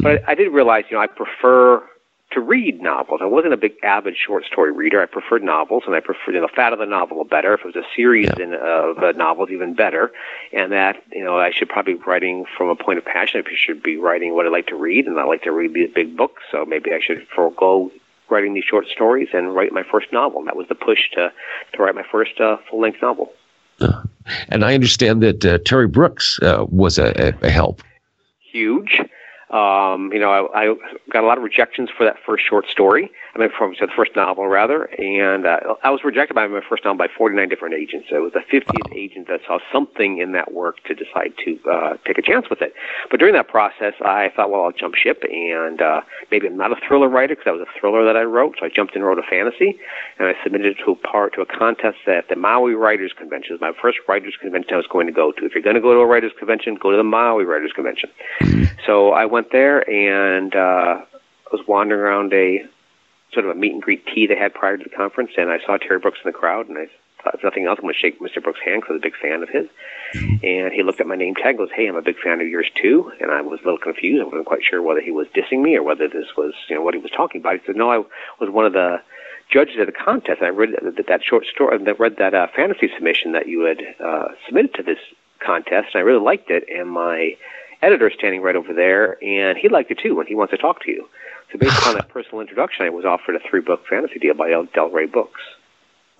But 0.00 0.22
I, 0.28 0.32
I 0.32 0.34
did 0.34 0.52
realize, 0.52 0.84
you 0.88 0.96
know, 0.96 1.02
I 1.02 1.08
prefer 1.08 1.82
to 2.32 2.40
read 2.40 2.80
novels. 2.80 3.20
I 3.22 3.26
wasn't 3.26 3.54
a 3.54 3.56
big 3.56 3.74
avid 3.82 4.16
short 4.16 4.44
story 4.44 4.72
reader. 4.72 5.02
I 5.02 5.06
preferred 5.06 5.42
novels, 5.42 5.82
and 5.86 5.94
I 5.94 6.00
preferred 6.00 6.34
you 6.34 6.40
know, 6.40 6.46
the 6.46 6.52
fat 6.52 6.72
of 6.72 6.78
the 6.78 6.86
novel 6.86 7.24
better. 7.24 7.54
If 7.54 7.60
it 7.60 7.66
was 7.66 7.76
a 7.76 7.86
series 7.94 8.28
yeah. 8.36 8.44
in, 8.44 8.54
of 8.54 8.98
uh, 8.98 9.12
novels, 9.12 9.50
even 9.50 9.74
better. 9.74 10.12
And 10.52 10.72
that 10.72 11.02
you 11.12 11.24
know, 11.24 11.38
I 11.38 11.50
should 11.50 11.68
probably 11.68 11.94
be 11.94 12.02
writing 12.06 12.44
from 12.56 12.68
a 12.68 12.76
point 12.76 12.98
of 12.98 13.04
passion. 13.04 13.42
I 13.44 13.50
should 13.56 13.82
be 13.82 13.96
writing 13.96 14.34
what 14.34 14.46
I 14.46 14.50
like 14.50 14.68
to 14.68 14.76
read, 14.76 15.06
and 15.06 15.18
I 15.18 15.24
like 15.24 15.42
to 15.42 15.52
read 15.52 15.74
these 15.74 15.90
big 15.92 16.16
books. 16.16 16.42
So 16.50 16.64
maybe 16.64 16.92
I 16.92 17.00
should 17.00 17.26
forego 17.34 17.90
writing 18.28 18.54
these 18.54 18.64
short 18.64 18.86
stories 18.86 19.28
and 19.32 19.54
write 19.54 19.72
my 19.72 19.82
first 19.82 20.12
novel. 20.12 20.38
And 20.38 20.46
that 20.46 20.56
was 20.56 20.68
the 20.68 20.76
push 20.76 21.10
to 21.14 21.32
to 21.72 21.82
write 21.82 21.94
my 21.94 22.04
first 22.10 22.40
uh, 22.40 22.58
full 22.68 22.80
length 22.80 23.02
novel. 23.02 23.32
Uh, 23.80 24.02
and 24.48 24.64
I 24.64 24.74
understand 24.74 25.22
that 25.22 25.44
uh, 25.44 25.58
Terry 25.64 25.88
Brooks 25.88 26.38
uh, 26.42 26.64
was 26.68 26.98
a, 26.98 27.34
a 27.42 27.50
help. 27.50 27.82
Huge. 28.52 29.00
Um, 29.50 30.12
you 30.12 30.20
know, 30.20 30.30
I, 30.30 30.62
I 30.62 30.74
got 31.10 31.24
a 31.24 31.26
lot 31.26 31.36
of 31.36 31.42
rejections 31.44 31.90
for 31.90 32.04
that 32.04 32.16
first 32.24 32.44
short 32.48 32.68
story. 32.68 33.10
I 33.34 33.38
mean, 33.38 33.48
from 33.56 33.74
the 33.80 33.88
first 33.94 34.14
novel 34.14 34.46
rather, 34.46 34.84
and 34.84 35.46
uh, 35.46 35.74
I 35.82 35.90
was 35.90 36.02
rejected 36.04 36.34
by 36.34 36.46
my 36.46 36.60
first 36.68 36.84
novel 36.84 36.98
by 36.98 37.08
49 37.16 37.48
different 37.48 37.74
agents. 37.74 38.08
So 38.10 38.16
it 38.16 38.20
was 38.20 38.32
the 38.32 38.40
50th 38.40 38.94
agent 38.94 39.28
that 39.28 39.40
saw 39.46 39.58
something 39.72 40.18
in 40.18 40.32
that 40.32 40.52
work 40.52 40.82
to 40.84 40.94
decide 40.94 41.32
to 41.44 41.58
uh, 41.68 41.96
take 42.06 42.18
a 42.18 42.22
chance 42.22 42.48
with 42.48 42.62
it. 42.62 42.74
But 43.10 43.18
during 43.18 43.34
that 43.34 43.48
process, 43.48 43.94
I 44.04 44.30
thought, 44.34 44.50
well, 44.50 44.64
I'll 44.64 44.72
jump 44.72 44.94
ship, 44.94 45.22
and 45.30 45.80
uh, 45.80 46.02
maybe 46.30 46.46
I'm 46.46 46.56
not 46.56 46.72
a 46.72 46.76
thriller 46.86 47.08
writer 47.08 47.34
because 47.34 47.44
that 47.46 47.58
was 47.58 47.66
a 47.66 47.80
thriller 47.80 48.04
that 48.04 48.16
I 48.16 48.22
wrote. 48.22 48.56
So 48.58 48.66
I 48.66 48.68
jumped 48.68 48.94
and 48.94 49.04
wrote 49.04 49.18
a 49.18 49.22
fantasy, 49.28 49.78
and 50.18 50.28
I 50.28 50.34
submitted 50.42 50.78
it 50.78 50.84
to 50.84 50.92
a 50.92 50.96
part 50.96 51.34
to 51.34 51.40
a 51.40 51.46
contest 51.46 51.98
at 52.06 52.28
the 52.28 52.36
Maui 52.36 52.74
Writers 52.74 53.12
Convention. 53.16 53.54
It 53.54 53.60
was 53.60 53.74
my 53.74 53.80
first 53.80 53.98
writers 54.06 54.34
convention 54.40 54.74
I 54.74 54.76
was 54.76 54.86
going 54.86 55.06
to 55.06 55.12
go 55.12 55.32
to. 55.32 55.44
If 55.44 55.54
you're 55.54 55.62
going 55.62 55.76
to 55.76 55.82
go 55.82 55.94
to 55.94 56.00
a 56.00 56.06
writers 56.06 56.32
convention, 56.38 56.76
go 56.76 56.90
to 56.90 56.96
the 56.96 57.04
Maui 57.04 57.44
Writers 57.44 57.72
Convention. 57.74 58.10
So 58.86 59.12
I 59.12 59.24
went 59.24 59.39
there 59.52 59.88
and 59.88 60.54
uh, 60.54 61.00
was 61.52 61.66
wandering 61.66 62.00
around 62.00 62.32
a 62.32 62.64
sort 63.32 63.46
of 63.46 63.52
a 63.52 63.54
meet 63.54 63.72
and 63.72 63.82
greet 63.82 64.04
tea 64.06 64.26
they 64.26 64.36
had 64.36 64.54
prior 64.54 64.76
to 64.76 64.84
the 64.84 64.90
conference, 64.90 65.32
and 65.36 65.50
I 65.50 65.58
saw 65.64 65.76
Terry 65.76 65.98
Brooks 65.98 66.18
in 66.24 66.28
the 66.28 66.36
crowd, 66.36 66.68
and 66.68 66.78
I 66.78 66.86
thought, 67.22 67.34
if 67.34 67.44
nothing 67.44 67.66
else, 67.66 67.78
I'm 67.78 67.84
going 67.84 67.94
to 67.94 67.98
shake 67.98 68.20
Mr. 68.20 68.42
Brooks' 68.42 68.60
hand 68.64 68.82
because 68.82 68.90
I 68.90 68.92
was 68.94 69.00
a 69.00 69.08
big 69.08 69.16
fan 69.16 69.42
of 69.42 69.48
his. 69.48 69.66
Mm-hmm. 70.14 70.44
And 70.44 70.72
he 70.72 70.82
looked 70.82 71.00
at 71.00 71.06
my 71.06 71.16
name 71.16 71.34
tag 71.34 71.46
and 71.46 71.58
goes, 71.58 71.68
hey, 71.74 71.86
I'm 71.86 71.96
a 71.96 72.02
big 72.02 72.18
fan 72.18 72.40
of 72.40 72.48
yours 72.48 72.70
too. 72.74 73.12
And 73.20 73.30
I 73.30 73.40
was 73.40 73.60
a 73.60 73.64
little 73.64 73.78
confused. 73.78 74.22
I 74.22 74.24
wasn't 74.24 74.46
quite 74.46 74.64
sure 74.68 74.82
whether 74.82 75.00
he 75.00 75.10
was 75.10 75.26
dissing 75.28 75.62
me 75.62 75.76
or 75.76 75.82
whether 75.82 76.08
this 76.08 76.36
was, 76.36 76.54
you 76.68 76.76
know, 76.76 76.82
what 76.82 76.94
he 76.94 77.00
was 77.00 77.10
talking 77.10 77.40
about. 77.40 77.60
He 77.60 77.66
said, 77.66 77.76
no, 77.76 77.90
I 77.90 77.98
was 78.40 78.50
one 78.50 78.66
of 78.66 78.72
the 78.72 79.00
judges 79.50 79.76
at 79.80 79.86
the 79.86 79.92
contest. 79.92 80.40
And 80.40 80.46
I 80.46 80.50
read 80.50 80.70
that, 80.82 81.06
that 81.06 81.22
short 81.22 81.44
story, 81.46 81.76
and 81.76 81.88
I 81.88 81.92
read 81.92 82.16
that 82.18 82.34
uh, 82.34 82.46
fantasy 82.54 82.90
submission 82.94 83.32
that 83.32 83.48
you 83.48 83.62
had 83.62 83.80
uh, 84.02 84.28
submitted 84.46 84.74
to 84.74 84.82
this 84.82 84.98
contest, 85.40 85.88
and 85.94 86.00
I 86.00 86.04
really 86.04 86.24
liked 86.24 86.50
it. 86.50 86.64
And 86.68 86.88
my 86.88 87.36
editor 87.82 88.10
standing 88.10 88.42
right 88.42 88.56
over 88.56 88.72
there, 88.72 89.22
and 89.22 89.56
he 89.56 89.68
liked 89.68 89.90
it 89.90 89.98
too, 89.98 90.18
and 90.20 90.28
he 90.28 90.34
wants 90.34 90.50
to 90.52 90.58
talk 90.58 90.82
to 90.84 90.90
you. 90.90 91.08
So 91.52 91.58
based 91.58 91.86
on 91.86 91.94
that 91.94 92.08
personal 92.08 92.40
introduction, 92.40 92.86
I 92.86 92.90
was 92.90 93.04
offered 93.04 93.36
a 93.36 93.40
three-book 93.40 93.86
fantasy 93.86 94.18
deal 94.18 94.34
by 94.34 94.50
Del 94.74 94.90
Rey 94.90 95.06
Books. 95.06 95.40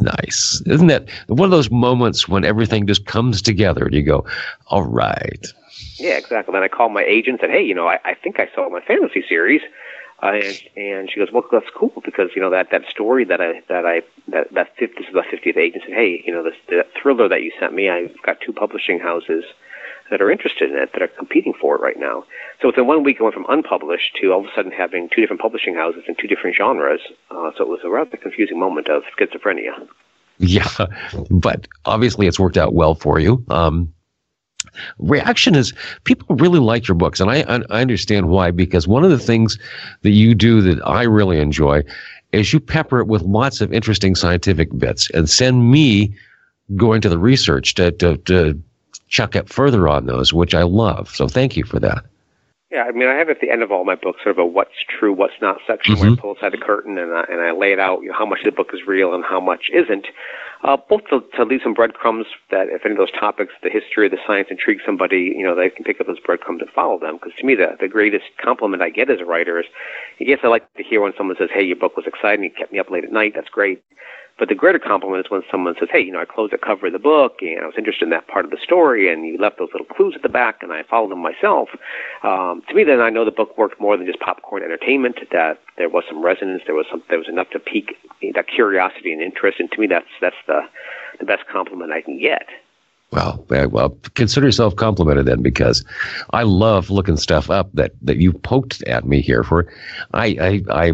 Nice. 0.00 0.62
Isn't 0.66 0.86
that 0.86 1.08
one 1.26 1.44
of 1.44 1.50
those 1.50 1.70
moments 1.70 2.28
when 2.28 2.44
everything 2.44 2.86
just 2.86 3.04
comes 3.04 3.42
together 3.42 3.84
and 3.84 3.94
you 3.94 4.02
go, 4.02 4.24
all 4.68 4.84
right. 4.84 5.46
Yeah, 5.96 6.16
exactly. 6.16 6.52
Then 6.52 6.62
I 6.62 6.68
called 6.68 6.92
my 6.92 7.04
agent 7.04 7.34
and 7.34 7.40
said, 7.40 7.50
hey, 7.50 7.62
you 7.62 7.74
know, 7.74 7.86
I, 7.86 7.98
I 8.04 8.14
think 8.14 8.40
I 8.40 8.48
saw 8.54 8.68
my 8.70 8.80
fantasy 8.80 9.22
series. 9.28 9.60
Uh, 10.22 10.40
and, 10.42 10.62
and 10.76 11.10
she 11.10 11.20
goes, 11.20 11.30
well, 11.32 11.44
that's 11.50 11.70
cool 11.74 11.92
because, 12.04 12.30
you 12.34 12.42
know, 12.42 12.50
that, 12.50 12.70
that 12.70 12.86
story 12.88 13.24
that 13.24 13.40
I, 13.40 13.62
that 13.68 13.86
I, 13.86 14.02
that, 14.28 14.52
that 14.52 14.76
50, 14.76 14.94
this 14.98 15.08
is 15.08 15.14
the 15.14 15.20
50th 15.20 15.56
agent 15.56 15.84
said, 15.86 15.94
hey, 15.94 16.22
you 16.26 16.32
know, 16.32 16.42
this, 16.42 16.54
the 16.68 16.86
thriller 17.00 17.28
that 17.28 17.42
you 17.42 17.52
sent 17.58 17.74
me, 17.74 17.90
I've 17.90 18.14
got 18.22 18.40
two 18.40 18.52
publishing 18.52 19.00
houses 19.00 19.44
that 20.10 20.20
are 20.20 20.30
interested 20.30 20.70
in 20.70 20.76
it 20.76 20.90
that 20.92 21.02
are 21.02 21.08
competing 21.08 21.54
for 21.60 21.76
it 21.76 21.80
right 21.80 21.98
now. 21.98 22.24
So 22.60 22.68
within 22.68 22.86
one 22.86 23.04
week, 23.04 23.16
it 23.20 23.22
went 23.22 23.34
from 23.34 23.46
unpublished 23.48 24.16
to 24.20 24.32
all 24.32 24.40
of 24.40 24.46
a 24.46 24.54
sudden 24.54 24.72
having 24.72 25.08
two 25.08 25.20
different 25.20 25.40
publishing 25.40 25.74
houses 25.74 26.02
in 26.08 26.16
two 26.16 26.26
different 26.26 26.56
genres. 26.56 27.00
Uh, 27.30 27.50
so 27.56 27.64
it 27.64 27.68
was 27.68 27.80
a 27.84 27.88
rather 27.88 28.16
confusing 28.16 28.58
moment 28.58 28.88
of 28.88 29.02
schizophrenia. 29.18 29.88
Yeah, 30.38 30.86
but 31.30 31.68
obviously 31.84 32.26
it's 32.26 32.40
worked 32.40 32.56
out 32.56 32.74
well 32.74 32.94
for 32.94 33.18
you. 33.18 33.44
Um, 33.50 33.92
reaction 34.98 35.54
is 35.54 35.74
people 36.04 36.34
really 36.36 36.60
like 36.60 36.88
your 36.88 36.94
books, 36.94 37.20
and 37.20 37.30
I, 37.30 37.42
I 37.42 37.80
understand 37.80 38.28
why. 38.28 38.50
Because 38.50 38.88
one 38.88 39.04
of 39.04 39.10
the 39.10 39.18
things 39.18 39.58
that 40.02 40.10
you 40.10 40.34
do 40.34 40.60
that 40.62 40.80
I 40.86 41.02
really 41.02 41.38
enjoy 41.38 41.82
is 42.32 42.52
you 42.52 42.60
pepper 42.60 43.00
it 43.00 43.06
with 43.06 43.22
lots 43.22 43.60
of 43.60 43.72
interesting 43.72 44.14
scientific 44.14 44.76
bits 44.78 45.10
and 45.10 45.28
send 45.28 45.70
me 45.70 46.14
going 46.76 47.00
to 47.00 47.08
the 47.08 47.18
research 47.18 47.74
to, 47.74 47.90
to, 47.92 48.16
to 48.18 48.62
chuck 49.10 49.36
up 49.36 49.48
further 49.48 49.86
on 49.86 50.06
those, 50.06 50.32
which 50.32 50.54
I 50.54 50.62
love. 50.62 51.10
So 51.14 51.28
thank 51.28 51.56
you 51.56 51.64
for 51.64 51.78
that. 51.80 52.04
Yeah, 52.70 52.84
I 52.84 52.92
mean, 52.92 53.08
I 53.08 53.14
have 53.14 53.28
at 53.28 53.40
the 53.40 53.50
end 53.50 53.64
of 53.64 53.72
all 53.72 53.84
my 53.84 53.96
books 53.96 54.22
sort 54.22 54.36
of 54.36 54.38
a 54.38 54.46
what's 54.46 54.84
true, 54.88 55.12
what's 55.12 55.34
not 55.42 55.58
section 55.66 55.96
mm-hmm. 55.96 56.04
where 56.04 56.12
I 56.12 56.16
pull 56.16 56.36
aside 56.36 56.52
the 56.52 56.58
curtain 56.58 56.98
and 56.98 57.12
I, 57.12 57.24
and 57.28 57.40
I 57.40 57.50
lay 57.50 57.72
it 57.72 57.80
out, 57.80 58.02
you 58.02 58.08
know, 58.08 58.14
how 58.16 58.24
much 58.24 58.40
of 58.40 58.44
the 58.44 58.52
book 58.52 58.70
is 58.72 58.86
real 58.86 59.12
and 59.12 59.24
how 59.24 59.40
much 59.40 59.68
isn't. 59.74 60.06
Uh, 60.62 60.76
both 60.76 61.00
to, 61.10 61.24
to 61.34 61.44
leave 61.44 61.60
some 61.64 61.74
breadcrumbs 61.74 62.26
that 62.50 62.68
if 62.68 62.84
any 62.84 62.92
of 62.92 62.98
those 62.98 63.10
topics, 63.10 63.54
the 63.64 63.70
history 63.70 64.06
or 64.06 64.08
the 64.08 64.18
science 64.24 64.48
intrigues 64.50 64.82
somebody, 64.86 65.34
you 65.34 65.42
know, 65.42 65.56
they 65.56 65.70
can 65.70 65.82
pick 65.82 66.00
up 66.00 66.06
those 66.06 66.20
breadcrumbs 66.20 66.60
and 66.60 66.70
follow 66.70 66.98
them. 66.98 67.16
Because 67.16 67.32
to 67.38 67.44
me, 67.44 67.56
the, 67.56 67.76
the 67.80 67.88
greatest 67.88 68.26
compliment 68.40 68.82
I 68.82 68.90
get 68.90 69.10
as 69.10 69.18
a 69.20 69.24
writer 69.24 69.58
is, 69.58 69.66
yes, 70.20 70.38
I 70.44 70.48
like 70.48 70.72
to 70.74 70.84
hear 70.84 71.00
when 71.00 71.14
someone 71.16 71.36
says, 71.38 71.48
hey, 71.52 71.62
your 71.62 71.76
book 71.76 71.96
was 71.96 72.06
exciting, 72.06 72.44
you 72.44 72.50
kept 72.50 72.72
me 72.72 72.78
up 72.78 72.90
late 72.90 73.04
at 73.04 73.10
night, 73.10 73.32
that's 73.34 73.48
great. 73.48 73.82
But 74.40 74.48
the 74.48 74.54
greater 74.54 74.78
compliment 74.78 75.26
is 75.26 75.31
when 75.31 75.42
someone 75.50 75.75
says, 75.78 75.90
"Hey, 75.92 76.00
you 76.00 76.10
know, 76.10 76.19
I 76.19 76.25
closed 76.25 76.54
the 76.54 76.58
cover 76.58 76.87
of 76.87 76.94
the 76.94 76.98
book, 76.98 77.42
and 77.42 77.60
I 77.60 77.66
was 77.66 77.76
interested 77.76 78.04
in 78.04 78.10
that 78.10 78.26
part 78.26 78.46
of 78.46 78.50
the 78.50 78.56
story, 78.56 79.12
and 79.12 79.26
you 79.26 79.37
left 79.37 79.58
those 79.58 79.69
little 79.75 79.87
clues 79.87 80.14
at 80.16 80.22
the 80.22 80.31
back, 80.31 80.62
and 80.62 80.72
I 80.72 80.82
followed 80.82 81.10
them 81.10 81.19
myself." 81.19 81.69
Um, 82.22 82.62
to 82.69 82.75
me, 82.75 82.82
then 82.82 83.02
I 83.02 83.10
know 83.10 83.26
the 83.26 83.31
book 83.31 83.58
worked 83.58 83.78
more 83.78 83.98
than 83.98 84.06
just 84.06 84.19
popcorn 84.19 84.62
entertainment. 84.62 85.19
That 85.31 85.58
there 85.76 85.90
was 85.90 86.04
some 86.08 86.22
resonance, 86.25 86.62
there 86.64 86.75
was 86.75 86.87
some, 86.90 87.02
there 87.10 87.19
was 87.19 87.28
enough 87.28 87.50
to 87.50 87.58
pique 87.60 87.98
that 88.34 88.48
curiosity 88.48 89.12
and 89.12 89.20
interest, 89.20 89.60
and 89.60 89.70
to 89.72 89.78
me, 89.78 89.87
that's 89.87 90.08
that's 90.22 90.42
the 90.46 90.62
the 91.19 91.26
best 91.26 91.46
compliment 91.46 91.92
I 91.92 92.00
can 92.00 92.19
get. 92.19 92.48
Well, 93.12 93.44
well, 93.48 93.90
consider 94.14 94.46
yourself 94.46 94.76
complimented 94.76 95.26
then, 95.26 95.42
because 95.42 95.84
I 96.32 96.44
love 96.44 96.90
looking 96.90 97.16
stuff 97.16 97.50
up 97.50 97.68
that, 97.74 97.90
that 98.02 98.18
you 98.18 98.32
poked 98.32 98.82
at 98.84 99.04
me 99.04 99.20
here 99.20 99.42
for. 99.42 99.66
I 100.14 100.62
I, 100.70 100.86
I 100.86 100.92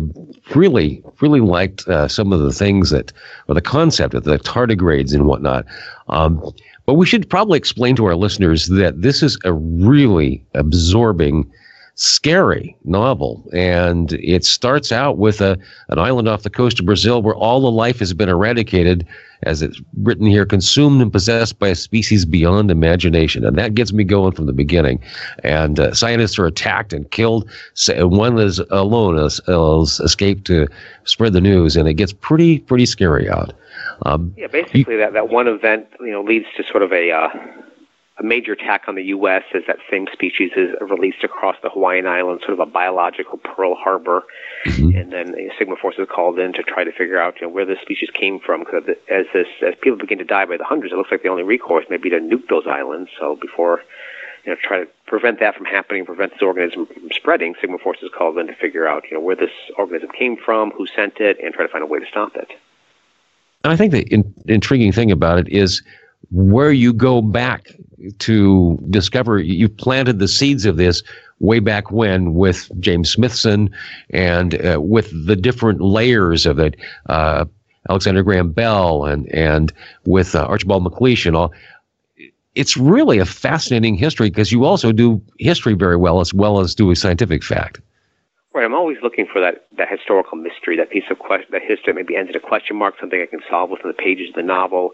really 0.54 1.02
really 1.20 1.40
liked 1.40 1.86
uh, 1.88 2.08
some 2.08 2.32
of 2.32 2.40
the 2.40 2.52
things 2.52 2.88
that, 2.90 3.12
or 3.48 3.54
the 3.54 3.60
concept 3.60 4.14
of 4.14 4.24
the 4.24 4.38
tardigrades 4.38 5.12
and 5.12 5.26
whatnot. 5.26 5.66
Um, 6.08 6.42
but 6.86 6.94
we 6.94 7.04
should 7.04 7.28
probably 7.28 7.58
explain 7.58 7.96
to 7.96 8.06
our 8.06 8.16
listeners 8.16 8.66
that 8.68 9.02
this 9.02 9.22
is 9.22 9.38
a 9.44 9.52
really 9.52 10.42
absorbing 10.54 11.50
scary 11.96 12.76
novel. 12.84 13.48
And 13.54 14.12
it 14.12 14.44
starts 14.44 14.92
out 14.92 15.16
with 15.16 15.40
a, 15.40 15.58
an 15.88 15.98
island 15.98 16.28
off 16.28 16.42
the 16.42 16.50
coast 16.50 16.78
of 16.78 16.86
Brazil 16.86 17.22
where 17.22 17.34
all 17.34 17.60
the 17.60 17.70
life 17.70 17.98
has 17.98 18.12
been 18.12 18.28
eradicated, 18.28 19.06
as 19.44 19.62
it's 19.62 19.80
written 20.02 20.26
here, 20.26 20.44
consumed 20.44 21.00
and 21.00 21.10
possessed 21.10 21.58
by 21.58 21.68
a 21.68 21.74
species 21.74 22.26
beyond 22.26 22.70
imagination. 22.70 23.46
And 23.46 23.56
that 23.56 23.74
gets 23.74 23.94
me 23.94 24.04
going 24.04 24.32
from 24.32 24.44
the 24.44 24.52
beginning. 24.52 25.00
And 25.42 25.80
uh, 25.80 25.94
scientists 25.94 26.38
are 26.38 26.46
attacked 26.46 26.92
and 26.92 27.10
killed. 27.10 27.48
One 27.88 28.38
is 28.38 28.58
alone 28.70 29.16
has, 29.16 29.40
has 29.46 29.98
escaped 30.00 30.44
to 30.46 30.68
spread 31.04 31.32
the 31.32 31.40
news, 31.40 31.76
and 31.76 31.88
it 31.88 31.94
gets 31.94 32.12
pretty, 32.12 32.58
pretty 32.58 32.86
scary 32.86 33.28
out. 33.30 33.54
Um, 34.04 34.34
yeah, 34.36 34.48
basically, 34.48 34.94
you, 34.94 34.98
that, 34.98 35.14
that 35.14 35.30
one 35.30 35.48
event, 35.48 35.86
you 36.00 36.10
know, 36.10 36.22
leads 36.22 36.46
to 36.58 36.64
sort 36.64 36.82
of 36.82 36.92
a, 36.92 37.10
uh, 37.10 37.28
a 38.18 38.22
major 38.22 38.52
attack 38.52 38.84
on 38.88 38.94
the 38.94 39.04
U.S. 39.04 39.42
as 39.54 39.62
that 39.66 39.76
same 39.90 40.06
species 40.10 40.50
is 40.56 40.70
released 40.80 41.22
across 41.22 41.56
the 41.62 41.68
Hawaiian 41.68 42.06
Islands, 42.06 42.42
sort 42.42 42.54
of 42.54 42.60
a 42.60 42.70
biological 42.70 43.36
Pearl 43.38 43.74
Harbor, 43.74 44.24
mm-hmm. 44.64 44.96
and 44.96 45.12
then 45.12 45.36
you 45.36 45.48
know, 45.48 45.54
Sigma 45.58 45.76
Force 45.76 45.96
is 45.98 46.08
called 46.10 46.38
in 46.38 46.54
to 46.54 46.62
try 46.62 46.82
to 46.82 46.92
figure 46.92 47.20
out 47.20 47.40
you 47.40 47.46
know, 47.46 47.52
where 47.52 47.66
this 47.66 47.78
species 47.82 48.08
came 48.14 48.40
from. 48.40 48.60
Because 48.60 48.84
as 49.10 49.26
this 49.34 49.48
as 49.60 49.74
people 49.82 49.98
begin 49.98 50.18
to 50.18 50.24
die 50.24 50.46
by 50.46 50.56
the 50.56 50.64
hundreds, 50.64 50.94
it 50.94 50.96
looks 50.96 51.10
like 51.10 51.22
the 51.22 51.28
only 51.28 51.42
recourse 51.42 51.84
may 51.90 51.98
be 51.98 52.08
to 52.08 52.18
nuke 52.18 52.48
those 52.48 52.66
islands. 52.66 53.10
So 53.18 53.36
before 53.36 53.82
you 54.46 54.52
know, 54.52 54.56
try 54.62 54.80
to 54.80 54.88
prevent 55.06 55.38
that 55.40 55.54
from 55.54 55.66
happening, 55.66 56.06
prevent 56.06 56.32
this 56.32 56.42
organism 56.42 56.86
from 56.86 57.10
spreading, 57.12 57.54
Sigma 57.60 57.76
Force 57.78 57.98
is 58.02 58.10
called 58.16 58.38
in 58.38 58.46
to 58.46 58.54
figure 58.54 58.88
out 58.88 59.04
you 59.10 59.18
know 59.18 59.22
where 59.22 59.36
this 59.36 59.52
organism 59.76 60.08
came 60.18 60.38
from, 60.38 60.70
who 60.70 60.86
sent 60.86 61.20
it, 61.20 61.36
and 61.42 61.52
try 61.52 61.66
to 61.66 61.70
find 61.70 61.84
a 61.84 61.86
way 61.86 61.98
to 61.98 62.06
stop 62.06 62.34
it. 62.34 62.48
And 63.62 63.72
I 63.72 63.76
think 63.76 63.92
the 63.92 64.02
in- 64.04 64.32
intriguing 64.46 64.92
thing 64.92 65.10
about 65.10 65.38
it 65.38 65.48
is 65.48 65.82
where 66.30 66.72
you 66.72 66.92
go 66.92 67.22
back 67.22 67.68
to 68.18 68.78
discover 68.90 69.38
you 69.38 69.68
planted 69.68 70.18
the 70.18 70.28
seeds 70.28 70.64
of 70.66 70.76
this 70.76 71.02
way 71.40 71.58
back 71.58 71.90
when 71.90 72.34
with 72.34 72.70
James 72.80 73.10
Smithson 73.10 73.70
and 74.10 74.54
uh, 74.64 74.80
with 74.80 75.10
the 75.26 75.36
different 75.36 75.80
layers 75.80 76.46
of 76.46 76.58
it, 76.58 76.76
uh, 77.08 77.44
Alexander 77.88 78.22
Graham 78.22 78.50
Bell 78.50 79.04
and 79.04 79.32
and 79.32 79.72
with 80.04 80.34
uh, 80.34 80.44
Archibald 80.44 80.84
MacLeish 80.84 81.26
and 81.26 81.36
all. 81.36 81.52
It's 82.54 82.76
really 82.76 83.18
a 83.18 83.26
fascinating 83.26 83.96
history 83.96 84.30
because 84.30 84.50
you 84.50 84.64
also 84.64 84.90
do 84.90 85.20
history 85.38 85.74
very 85.74 85.96
well 85.96 86.20
as 86.20 86.32
well 86.32 86.58
as 86.58 86.74
do 86.74 86.90
a 86.90 86.96
scientific 86.96 87.44
fact. 87.44 87.80
Right, 88.56 88.64
I'm 88.64 88.72
always 88.72 88.96
looking 89.02 89.26
for 89.30 89.38
that, 89.38 89.66
that 89.76 89.90
historical 89.90 90.38
mystery, 90.38 90.78
that 90.78 90.88
piece 90.88 91.04
of 91.10 91.18
question, 91.18 91.48
that 91.52 91.60
history 91.60 91.92
maybe 91.92 92.16
ends 92.16 92.30
in 92.30 92.36
a 92.36 92.40
question 92.40 92.74
mark, 92.74 92.94
something 92.98 93.20
I 93.20 93.26
can 93.26 93.40
solve 93.50 93.68
within 93.68 93.88
the 93.88 93.92
pages 93.92 94.30
of 94.30 94.34
the 94.34 94.42
novel. 94.42 94.92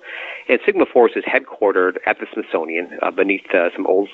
And 0.49 0.59
Sigma 0.67 0.85
Force 0.85 1.13
is 1.15 1.23
headquartered 1.23 1.99
at 2.05 2.19
the 2.19 2.27
Smithsonian 2.35 2.99
uh, 3.01 3.13
beneath 3.13 3.47
uh, 3.55 3.69
some 3.77 3.87
old 3.87 4.09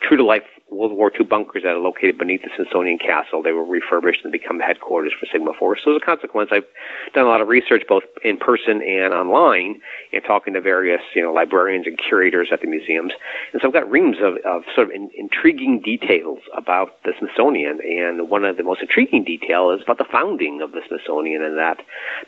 true 0.00 0.16
to 0.16 0.24
life 0.24 0.42
World 0.72 0.92
War 0.92 1.12
II 1.18 1.26
bunkers 1.26 1.62
that 1.62 1.70
are 1.70 1.78
located 1.78 2.18
beneath 2.18 2.42
the 2.42 2.50
Smithsonian 2.56 2.98
Castle. 2.98 3.42
They 3.42 3.52
were 3.52 3.64
refurbished 3.64 4.20
and 4.24 4.32
become 4.32 4.60
headquarters 4.60 5.12
for 5.18 5.26
Sigma 5.26 5.52
Force. 5.58 5.80
So 5.84 5.94
as 5.94 6.00
a 6.02 6.04
consequence, 6.04 6.50
I've 6.52 6.66
done 7.14 7.26
a 7.26 7.28
lot 7.28 7.40
of 7.40 7.48
research 7.48 7.82
both 7.88 8.04
in 8.24 8.36
person 8.38 8.82
and 8.82 9.12
online 9.12 9.80
and 10.12 10.22
talking 10.24 10.54
to 10.54 10.60
various, 10.60 11.02
you 11.14 11.22
know, 11.22 11.32
librarians 11.32 11.86
and 11.86 11.98
curators 11.98 12.48
at 12.52 12.60
the 12.60 12.66
museums. 12.66 13.12
And 13.52 13.60
so 13.60 13.68
I've 13.68 13.74
got 13.74 13.90
reams 13.90 14.16
of, 14.22 14.36
of 14.44 14.62
sort 14.74 14.88
of 14.88 14.94
in, 14.94 15.10
intriguing 15.16 15.80
details 15.80 16.40
about 16.56 17.02
the 17.04 17.12
Smithsonian. 17.18 17.80
And 17.82 18.28
one 18.28 18.44
of 18.44 18.56
the 18.56 18.62
most 18.62 18.80
intriguing 18.80 19.24
detail 19.24 19.70
is 19.70 19.82
about 19.82 19.98
the 19.98 20.06
founding 20.10 20.62
of 20.62 20.72
the 20.72 20.80
Smithsonian 20.88 21.42
and 21.42 21.58
that 21.58 21.78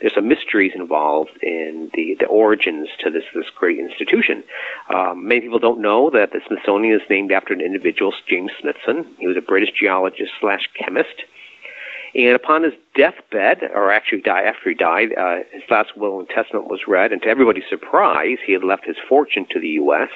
there's 0.01 0.13
some 0.13 0.27
mysteries 0.27 0.73
involved 0.75 1.31
in 1.41 1.89
the, 1.93 2.15
the 2.19 2.25
origins 2.27 2.89
to 2.99 3.09
this, 3.09 3.23
this 3.33 3.45
great 3.55 3.79
institution. 3.79 4.43
Um, 4.93 5.27
many 5.27 5.41
people 5.41 5.59
don't 5.59 5.81
know 5.81 6.09
that 6.11 6.31
the 6.31 6.41
Smithsonian 6.47 6.95
is 6.95 7.01
named 7.09 7.31
after 7.31 7.53
an 7.53 7.61
individual, 7.61 8.13
Smithson. 8.59 9.05
He 9.19 9.27
was 9.27 9.37
a 9.37 9.41
British 9.41 9.71
geologist 9.79 10.31
slash 10.39 10.69
chemist. 10.77 11.23
And 12.13 12.35
upon 12.35 12.63
his 12.63 12.73
deathbed, 12.95 13.69
or 13.73 13.91
actually 13.91 14.21
die 14.21 14.43
after 14.43 14.69
he 14.69 14.75
died, 14.75 15.09
uh, 15.17 15.37
his 15.51 15.63
last 15.69 15.97
will 15.97 16.19
and 16.19 16.29
testament 16.29 16.69
was 16.69 16.81
read, 16.87 17.11
and 17.11 17.21
to 17.21 17.27
everybody's 17.27 17.67
surprise, 17.69 18.37
he 18.45 18.53
had 18.53 18.63
left 18.63 18.85
his 18.85 18.95
fortune 19.07 19.45
to 19.51 19.59
the 19.59 19.67
U.S. 19.83 20.09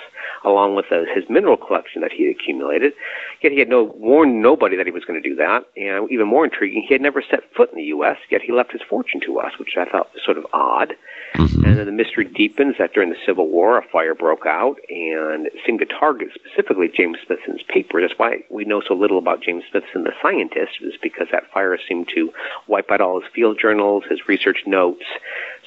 along 0.43 0.75
with 0.75 0.85
uh, 0.91 1.01
his 1.13 1.25
mineral 1.29 1.57
collection 1.57 2.01
that 2.01 2.11
he 2.11 2.25
had 2.25 2.35
accumulated. 2.35 2.93
Yet 3.41 3.51
he 3.51 3.59
had 3.59 3.69
no 3.69 3.83
warned 3.95 4.41
nobody 4.41 4.75
that 4.77 4.85
he 4.85 4.91
was 4.91 5.05
going 5.05 5.21
to 5.21 5.29
do 5.29 5.35
that, 5.35 5.65
and 5.75 6.09
even 6.11 6.27
more 6.27 6.45
intriguing, 6.45 6.85
he 6.87 6.93
had 6.93 7.01
never 7.01 7.21
set 7.21 7.41
foot 7.55 7.69
in 7.71 7.77
the 7.77 7.91
U.S. 7.95 8.17
Yet 8.31 8.41
he 8.41 8.51
left 8.51 8.71
his 8.71 8.81
fortune 8.89 9.19
to 9.25 9.39
us, 9.39 9.53
which 9.59 9.75
I 9.77 9.85
thought 9.85 10.13
was 10.13 10.23
sort 10.23 10.37
of 10.37 10.45
odd. 10.53 10.93
Mm-hmm. 11.35 11.63
And 11.63 11.77
then 11.77 11.85
the 11.85 11.91
mystery 11.91 12.25
deepens 12.25 12.75
that 12.79 12.93
during 12.93 13.09
the 13.09 13.15
Civil 13.25 13.49
War, 13.49 13.77
a 13.77 13.87
fire 13.91 14.15
broke 14.15 14.45
out 14.45 14.77
and 14.89 15.45
it 15.47 15.53
seemed 15.65 15.79
to 15.79 15.85
target 15.85 16.29
specifically 16.33 16.89
James 16.89 17.17
Smithson's 17.25 17.61
paper. 17.67 18.01
That's 18.01 18.17
why 18.17 18.37
we 18.49 18.65
know 18.65 18.81
so 18.85 18.95
little 18.95 19.19
about 19.19 19.43
James 19.43 19.63
Smithson, 19.69 20.03
the 20.03 20.13
scientist, 20.21 20.81
is 20.81 20.93
because 21.01 21.27
that 21.31 21.51
fire 21.53 21.77
seemed 21.87 22.07
to 22.15 22.31
wipe 22.69 22.91
out 22.91 23.01
all 23.01 23.19
his 23.19 23.29
field 23.33 23.57
journals, 23.59 24.03
his 24.09 24.19
research 24.27 24.63
notes, 24.65 25.03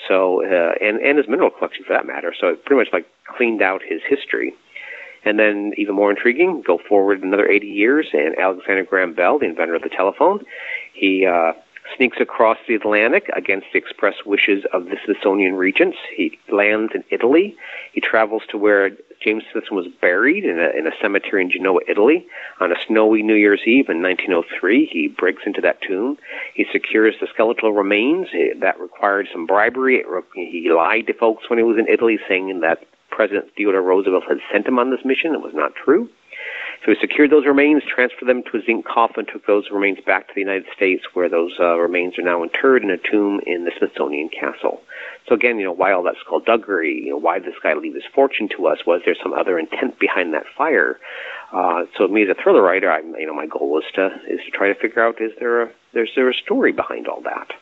so 0.09 0.45
uh, 0.45 0.73
and 0.81 0.99
and 1.01 1.19
his 1.19 1.29
mineral 1.29 1.51
collection 1.51 1.85
for 1.85 1.93
that 1.93 2.07
matter. 2.07 2.35
So 2.39 2.49
it 2.49 2.65
pretty 2.65 2.81
much 2.81 2.93
like 2.93 3.07
cleaned 3.27 3.63
out 3.63 3.83
his 3.87 4.01
history. 4.09 4.55
And 5.25 5.39
then, 5.39 5.73
even 5.77 5.95
more 5.95 6.11
intriguing, 6.11 6.65
go 6.67 6.79
forward 6.89 7.23
another 7.23 7.49
80 7.49 7.69
years, 7.69 8.09
and 8.13 8.37
Alexander 8.37 8.83
Graham 8.83 9.15
Bell, 9.15 9.39
the 9.39 9.47
inventor 9.47 9.77
of 9.77 9.83
the 9.83 9.89
telephone, 9.89 10.45
he 10.95 11.25
uh, 11.25 11.53
sneaks 11.97 12.19
across 12.21 12.59
the 12.67 12.75
Atlantic 12.75 13.29
against 13.35 13.67
the 13.73 13.79
express 13.79 14.15
wishes 14.25 14.65
of 14.73 14.87
the 14.87 14.97
Smithsonian 15.05 15.55
regents. 15.55 15.99
He 16.17 16.39
lands 16.51 16.93
in 16.95 17.05
Italy. 17.11 17.57
He 17.93 18.01
travels 18.01 18.43
to 18.51 18.59
where 18.59 18.91
James 19.23 19.45
Smithson 19.53 19.77
was 19.77 19.87
buried 20.01 20.45
in 20.45 20.59
a, 20.59 20.71
in 20.77 20.87
a 20.87 20.93
cemetery 21.01 21.43
in 21.43 21.51
Genoa, 21.51 21.81
Italy. 21.89 22.27
On 22.61 22.73
a 22.73 22.77
snowy 22.87 23.23
New 23.23 23.35
Year's 23.35 23.63
Eve 23.67 23.89
in 23.89 24.03
1903, 24.03 24.87
he 24.87 25.09
breaks 25.09 25.43
into 25.47 25.61
that 25.61 25.81
tomb. 25.83 26.19
He 26.55 26.67
secures 26.73 27.15
the 27.21 27.29
skeletal 27.33 27.73
remains. 27.73 28.29
Eh, 28.33 28.55
that 28.61 28.81
required 28.81 29.29
some 29.33 29.47
bribery. 29.47 30.03
He 30.35 30.71
lied 30.71 31.07
to 31.07 31.15
folks 31.15 31.49
when 31.49 31.59
he 31.59 31.65
was 31.65 31.79
in 31.79 31.89
Italy, 31.89 32.19
saying 32.29 32.61
that 32.61 32.85
President 33.11 33.53
Theodore 33.57 33.83
Roosevelt 33.83 34.25
had 34.29 34.39
sent 34.51 34.67
him 34.67 34.79
on 34.79 34.91
this 34.91 35.05
mission. 35.05 35.35
It 35.35 35.43
was 35.43 35.55
not 35.55 35.75
true. 35.75 36.09
So 36.85 36.91
he 36.91 36.97
secured 37.01 37.31
those 37.31 37.47
remains, 37.47 37.85
transferred 37.87 38.29
them 38.29 38.43
to 38.51 38.59
a 38.59 38.63
zinc 38.65 38.85
coffin, 38.85 39.25
took 39.25 39.47
those 39.47 39.71
remains 39.71 39.99
back 40.05 40.27
to 40.27 40.35
the 40.35 40.41
United 40.41 40.67
States, 40.75 41.05
where 41.15 41.29
those 41.29 41.53
uh, 41.61 41.77
remains 41.79 42.19
are 42.19 42.23
now 42.23 42.43
interred 42.43 42.83
in 42.83 42.91
a 42.91 42.97
tomb 42.99 43.41
in 43.47 43.65
the 43.65 43.71
Smithsonian 43.79 44.29
Castle. 44.29 44.81
So 45.29 45.37
again, 45.37 45.59
you 45.59 45.65
know, 45.65 45.73
why 45.73 45.93
all 45.93 46.03
that 46.03 46.17
skullduggery? 46.25 47.03
You 47.05 47.11
know, 47.11 47.19
why 47.19 47.39
did 47.39 47.47
this 47.47 47.61
guy 47.63 47.75
leave 47.75 47.95
his 47.95 48.03
fortune 48.13 48.49
to 48.57 48.67
us? 48.67 48.79
Was 48.85 49.03
there 49.05 49.15
some 49.23 49.33
other 49.33 49.61
intent 49.61 50.01
behind 50.01 50.35
that 50.35 50.47
fire? 50.59 50.99
Uh, 51.53 51.85
so 51.97 52.09
me 52.09 52.25
as 52.25 52.29
a 52.29 52.43
thriller 52.43 52.63
writer, 52.63 52.91
I, 52.91 52.99
you 53.01 53.27
know, 53.27 53.35
my 53.35 53.47
goal 53.47 53.79
is 53.79 53.85
to 53.95 54.07
is 54.29 54.41
to 54.45 54.51
try 54.51 54.67
to 54.67 54.75
figure 54.75 55.07
out 55.07 55.21
is 55.21 55.31
there 55.39 55.63
a 55.63 55.71
there's 55.95 56.11
there 56.17 56.29
a 56.29 56.35
story 56.35 56.73
behind 56.73 57.07
all 57.07 57.21
that 57.23 57.53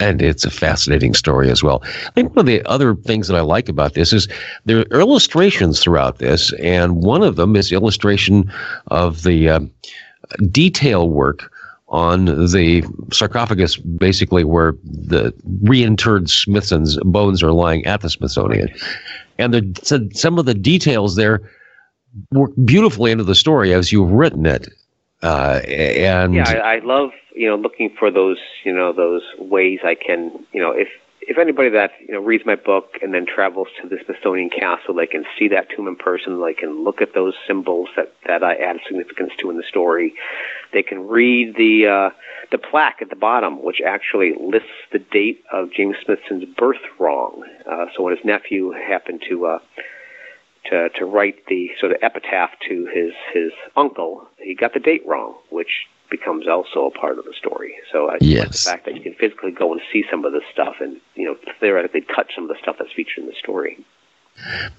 and 0.00 0.20
it's 0.20 0.44
a 0.44 0.50
fascinating 0.50 1.14
story 1.14 1.50
as 1.50 1.62
well. 1.62 1.82
I 1.84 2.10
think 2.10 2.30
one 2.30 2.40
of 2.40 2.46
the 2.46 2.64
other 2.66 2.94
things 2.96 3.28
that 3.28 3.36
I 3.36 3.40
like 3.40 3.68
about 3.68 3.94
this 3.94 4.12
is 4.12 4.28
there 4.64 4.80
are 4.90 5.00
illustrations 5.00 5.80
throughout 5.80 6.18
this, 6.18 6.52
and 6.54 7.02
one 7.02 7.22
of 7.22 7.36
them 7.36 7.54
is 7.56 7.70
illustration 7.70 8.50
of 8.88 9.22
the 9.22 9.48
uh, 9.48 9.60
detail 10.50 11.08
work 11.08 11.50
on 11.88 12.24
the 12.24 12.82
sarcophagus, 13.12 13.76
basically 13.76 14.42
where 14.42 14.74
the 14.82 15.32
reinterred 15.62 16.28
Smithson's 16.28 16.98
bones 17.04 17.42
are 17.42 17.52
lying 17.52 17.84
at 17.86 18.00
the 18.00 18.10
Smithsonian, 18.10 18.68
and 19.38 19.54
the, 19.54 20.10
some 20.12 20.38
of 20.38 20.46
the 20.46 20.54
details 20.54 21.14
there 21.14 21.48
work 22.32 22.50
beautifully 22.64 23.12
into 23.12 23.24
the 23.24 23.34
story 23.34 23.72
as 23.72 23.92
you've 23.92 24.10
written 24.10 24.46
it. 24.46 24.68
Uh, 25.22 25.60
and 25.68 26.34
yeah, 26.34 26.48
I, 26.48 26.76
I 26.76 26.78
love 26.80 27.10
you 27.34 27.48
know, 27.48 27.56
looking 27.56 27.90
for 27.98 28.10
those, 28.10 28.38
you 28.64 28.72
know, 28.72 28.92
those 28.92 29.22
ways 29.38 29.80
I 29.84 29.94
can, 29.94 30.46
you 30.52 30.60
know, 30.60 30.70
if 30.70 30.88
if 31.26 31.38
anybody 31.38 31.70
that 31.70 31.92
you 32.00 32.14
know 32.14 32.20
reads 32.20 32.44
my 32.44 32.54
book 32.54 32.98
and 33.02 33.14
then 33.14 33.26
travels 33.26 33.68
to 33.80 33.88
the 33.88 33.96
Smithsonian 34.04 34.50
Castle, 34.50 34.94
they 34.94 35.06
can 35.06 35.24
see 35.38 35.48
that 35.48 35.68
tomb 35.74 35.88
in 35.88 35.96
person. 35.96 36.40
They 36.42 36.54
can 36.54 36.84
look 36.84 37.00
at 37.00 37.14
those 37.14 37.34
symbols 37.46 37.88
that 37.96 38.14
that 38.26 38.42
I 38.42 38.54
add 38.54 38.76
significance 38.86 39.32
to 39.40 39.50
in 39.50 39.56
the 39.56 39.62
story. 39.62 40.14
They 40.72 40.82
can 40.82 41.06
read 41.08 41.56
the 41.56 41.86
uh, 41.86 42.10
the 42.50 42.58
plaque 42.58 43.00
at 43.00 43.10
the 43.10 43.16
bottom, 43.16 43.62
which 43.62 43.80
actually 43.84 44.34
lists 44.38 44.68
the 44.92 44.98
date 44.98 45.42
of 45.52 45.72
James 45.72 45.96
Smithson's 46.04 46.44
birth 46.56 46.82
wrong. 46.98 47.44
Uh, 47.70 47.86
so 47.96 48.02
when 48.02 48.16
his 48.16 48.24
nephew 48.24 48.72
happened 48.72 49.22
to 49.28 49.46
uh, 49.46 49.58
to 50.66 50.88
to 50.90 51.04
write 51.04 51.46
the 51.46 51.70
sort 51.80 51.92
of 51.92 51.98
epitaph 52.02 52.50
to 52.68 52.86
his 52.92 53.12
his 53.32 53.52
uncle, 53.76 54.28
he 54.38 54.54
got 54.54 54.74
the 54.74 54.80
date 54.80 55.02
wrong, 55.06 55.36
which 55.50 55.86
becomes 56.10 56.46
also 56.48 56.86
a 56.86 56.90
part 56.90 57.18
of 57.18 57.24
the 57.24 57.34
story. 57.38 57.74
So 57.92 58.10
I 58.10 58.18
yes. 58.20 58.40
like 58.40 58.50
the 58.50 58.58
fact 58.58 58.84
that 58.86 58.94
you 58.94 59.00
can 59.00 59.14
physically 59.14 59.50
go 59.50 59.72
and 59.72 59.80
see 59.92 60.04
some 60.10 60.24
of 60.24 60.32
this 60.32 60.44
stuff 60.52 60.76
and 60.80 61.00
you 61.14 61.24
know 61.24 61.36
theoretically 61.60 62.02
touch 62.14 62.32
some 62.34 62.44
of 62.44 62.48
the 62.48 62.56
stuff 62.62 62.76
that's 62.78 62.92
featured 62.92 63.24
in 63.24 63.26
the 63.26 63.34
story. 63.38 63.78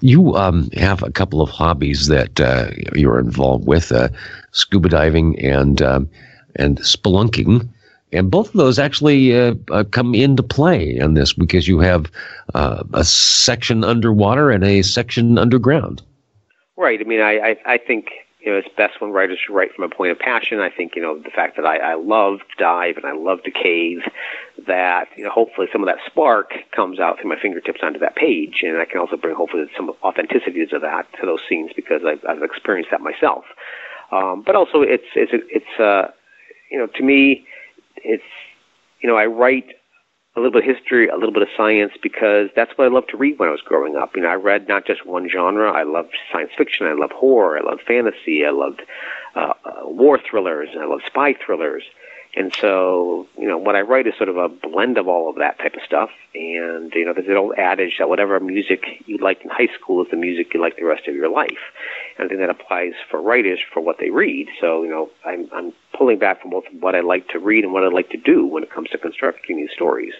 You 0.00 0.34
um, 0.34 0.70
have 0.72 1.02
a 1.02 1.10
couple 1.10 1.40
of 1.40 1.48
hobbies 1.48 2.08
that 2.08 2.40
uh, 2.40 2.70
you're 2.94 3.18
involved 3.18 3.66
with: 3.66 3.92
uh, 3.92 4.08
scuba 4.52 4.88
diving 4.88 5.38
and 5.38 5.80
um, 5.82 6.08
and 6.56 6.78
spelunking. 6.78 7.68
And 8.12 8.30
both 8.30 8.48
of 8.48 8.54
those 8.54 8.78
actually 8.78 9.36
uh, 9.36 9.54
uh 9.70 9.84
come 9.84 10.14
into 10.14 10.42
play 10.42 10.96
in 10.96 11.14
this 11.14 11.32
because 11.32 11.66
you 11.66 11.80
have 11.80 12.10
uh, 12.54 12.84
a 12.92 13.04
section 13.04 13.82
underwater 13.82 14.50
and 14.50 14.62
a 14.64 14.82
section 14.82 15.38
underground. 15.38 16.02
Right. 16.76 17.00
I 17.00 17.04
mean, 17.04 17.20
I, 17.20 17.38
I, 17.38 17.56
I 17.74 17.78
think 17.78 18.10
you 18.46 18.52
know, 18.52 18.58
it's 18.58 18.68
best 18.76 19.00
when 19.00 19.10
writers 19.10 19.40
write 19.50 19.74
from 19.74 19.82
a 19.82 19.88
point 19.88 20.12
of 20.12 20.20
passion. 20.20 20.60
I 20.60 20.70
think, 20.70 20.94
you 20.94 21.02
know, 21.02 21.18
the 21.18 21.30
fact 21.30 21.56
that 21.56 21.66
I, 21.66 21.78
I 21.78 21.94
love 21.94 22.38
dive 22.58 22.96
and 22.96 23.04
I 23.04 23.12
love 23.12 23.42
to 23.42 23.50
cave, 23.50 24.02
that, 24.68 25.08
you 25.16 25.24
know, 25.24 25.30
hopefully 25.30 25.66
some 25.72 25.82
of 25.82 25.88
that 25.88 25.98
spark 26.06 26.52
comes 26.70 27.00
out 27.00 27.18
through 27.18 27.30
my 27.30 27.40
fingertips 27.42 27.80
onto 27.82 27.98
that 27.98 28.14
page. 28.14 28.60
And 28.62 28.78
I 28.78 28.84
can 28.84 29.00
also 29.00 29.16
bring 29.16 29.34
hopefully 29.34 29.66
some 29.76 29.90
authenticity 30.04 30.64
to 30.64 30.78
that, 30.78 31.08
to 31.20 31.26
those 31.26 31.40
scenes 31.48 31.72
because 31.74 32.02
I've, 32.06 32.24
I've 32.24 32.44
experienced 32.44 32.92
that 32.92 33.00
myself. 33.00 33.44
Um, 34.12 34.42
but 34.46 34.54
also 34.54 34.80
it's, 34.80 35.10
it's, 35.16 35.32
it's, 35.50 35.80
uh, 35.80 36.12
you 36.70 36.78
know, 36.78 36.86
to 36.86 37.02
me, 37.02 37.48
it's, 37.96 38.22
you 39.00 39.08
know, 39.08 39.16
I 39.16 39.26
write 39.26 39.70
a 40.36 40.40
little 40.40 40.52
bit 40.52 40.68
of 40.68 40.76
history, 40.76 41.08
a 41.08 41.16
little 41.16 41.32
bit 41.32 41.42
of 41.42 41.48
science, 41.56 41.92
because 42.02 42.50
that's 42.54 42.76
what 42.76 42.84
I 42.84 42.88
loved 42.88 43.08
to 43.10 43.16
read 43.16 43.38
when 43.38 43.48
I 43.48 43.52
was 43.52 43.62
growing 43.62 43.96
up. 43.96 44.14
You 44.14 44.22
know, 44.22 44.28
I 44.28 44.34
read 44.34 44.68
not 44.68 44.86
just 44.86 45.06
one 45.06 45.28
genre. 45.28 45.72
I 45.72 45.84
loved 45.84 46.14
science 46.30 46.50
fiction. 46.56 46.86
I 46.86 46.92
loved 46.92 47.14
horror. 47.14 47.58
I 47.58 47.62
loved 47.62 47.82
fantasy. 47.82 48.44
I 48.44 48.50
loved 48.50 48.82
uh, 49.34 49.54
uh, 49.64 49.72
war 49.84 50.18
thrillers. 50.18 50.68
And 50.72 50.82
I 50.82 50.86
loved 50.86 51.04
spy 51.06 51.32
thrillers. 51.34 51.84
And 52.38 52.54
so, 52.54 53.26
you 53.38 53.48
know, 53.48 53.56
what 53.56 53.76
I 53.76 53.80
write 53.80 54.06
is 54.06 54.12
sort 54.18 54.28
of 54.28 54.36
a 54.36 54.50
blend 54.50 54.98
of 54.98 55.08
all 55.08 55.30
of 55.30 55.36
that 55.36 55.58
type 55.58 55.72
of 55.72 55.80
stuff. 55.86 56.10
And, 56.34 56.92
you 56.94 57.06
know, 57.06 57.14
there's 57.14 57.28
an 57.28 57.36
old 57.36 57.54
adage 57.56 57.94
that 57.98 58.10
whatever 58.10 58.38
music 58.40 58.84
you 59.06 59.16
liked 59.16 59.42
in 59.42 59.48
high 59.48 59.70
school 59.74 60.04
is 60.04 60.10
the 60.10 60.18
music 60.18 60.52
you 60.52 60.60
like 60.60 60.76
the 60.76 60.84
rest 60.84 61.08
of 61.08 61.14
your 61.14 61.30
life. 61.30 61.72
And 62.18 62.26
I 62.26 62.28
think 62.28 62.40
that 62.40 62.50
applies 62.50 62.92
for 63.10 63.22
writers 63.22 63.60
for 63.72 63.80
what 63.80 63.96
they 64.00 64.10
read. 64.10 64.48
So, 64.60 64.82
you 64.82 64.90
know, 64.90 65.08
I'm, 65.24 65.48
I'm 65.50 65.72
pulling 65.96 66.18
back 66.18 66.42
from 66.42 66.50
both 66.50 66.64
what 66.78 66.94
I 66.94 67.00
like 67.00 67.26
to 67.28 67.38
read 67.38 67.64
and 67.64 67.72
what 67.72 67.84
I 67.84 67.88
like 67.88 68.10
to 68.10 68.18
do 68.18 68.46
when 68.46 68.62
it 68.62 68.70
comes 68.70 68.90
to 68.90 68.98
constructing 68.98 69.56
these 69.56 69.72
stories. 69.74 70.12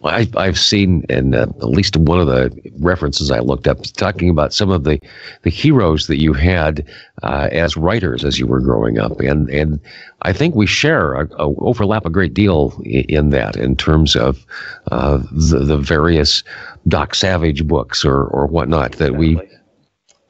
Well, 0.00 0.14
I, 0.14 0.28
I've 0.36 0.58
seen 0.58 1.04
in 1.08 1.34
uh, 1.34 1.42
at 1.42 1.68
least 1.68 1.96
one 1.96 2.20
of 2.20 2.26
the 2.26 2.52
references 2.78 3.30
I 3.30 3.40
looked 3.40 3.66
up 3.66 3.82
talking 3.82 4.28
about 4.30 4.52
some 4.52 4.70
of 4.70 4.84
the, 4.84 5.00
the 5.42 5.50
heroes 5.50 6.06
that 6.06 6.20
you 6.20 6.32
had 6.32 6.86
uh, 7.22 7.48
as 7.52 7.76
writers 7.76 8.24
as 8.24 8.38
you 8.38 8.46
were 8.46 8.60
growing 8.60 8.98
up, 8.98 9.20
and 9.20 9.48
and 9.48 9.80
I 10.22 10.32
think 10.32 10.54
we 10.54 10.66
share 10.66 11.14
a, 11.14 11.26
a 11.36 11.54
overlap 11.60 12.04
a 12.04 12.10
great 12.10 12.34
deal 12.34 12.80
in 12.84 13.30
that 13.30 13.56
in 13.56 13.76
terms 13.76 14.16
of 14.16 14.44
uh, 14.90 15.18
the 15.30 15.60
the 15.60 15.78
various 15.78 16.42
Doc 16.88 17.14
Savage 17.14 17.66
books 17.66 18.04
or 18.04 18.24
or 18.24 18.46
whatnot 18.46 18.92
that 18.92 19.16
we 19.16 19.40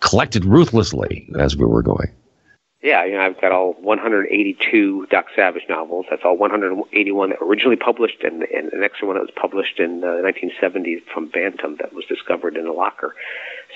collected 0.00 0.44
ruthlessly 0.44 1.28
as 1.38 1.56
we 1.56 1.66
were 1.66 1.82
going. 1.82 2.10
Yeah, 2.82 3.04
you 3.04 3.14
know, 3.14 3.20
I've 3.20 3.40
got 3.40 3.52
all 3.52 3.72
182 3.80 5.06
Doc 5.10 5.26
Savage 5.34 5.64
novels. 5.68 6.06
That's 6.10 6.22
all 6.24 6.36
181 6.36 7.30
that 7.30 7.40
were 7.40 7.46
originally 7.46 7.76
published, 7.76 8.22
and, 8.22 8.42
and 8.42 8.72
an 8.72 8.82
extra 8.84 9.06
one 9.06 9.16
that 9.16 9.22
was 9.22 9.30
published 9.34 9.80
in 9.80 10.00
the 10.00 10.08
1970s 10.08 11.02
from 11.12 11.28
Bantam 11.28 11.76
that 11.76 11.94
was 11.94 12.04
discovered 12.04 12.56
in 12.56 12.66
a 12.66 12.72
locker. 12.72 13.14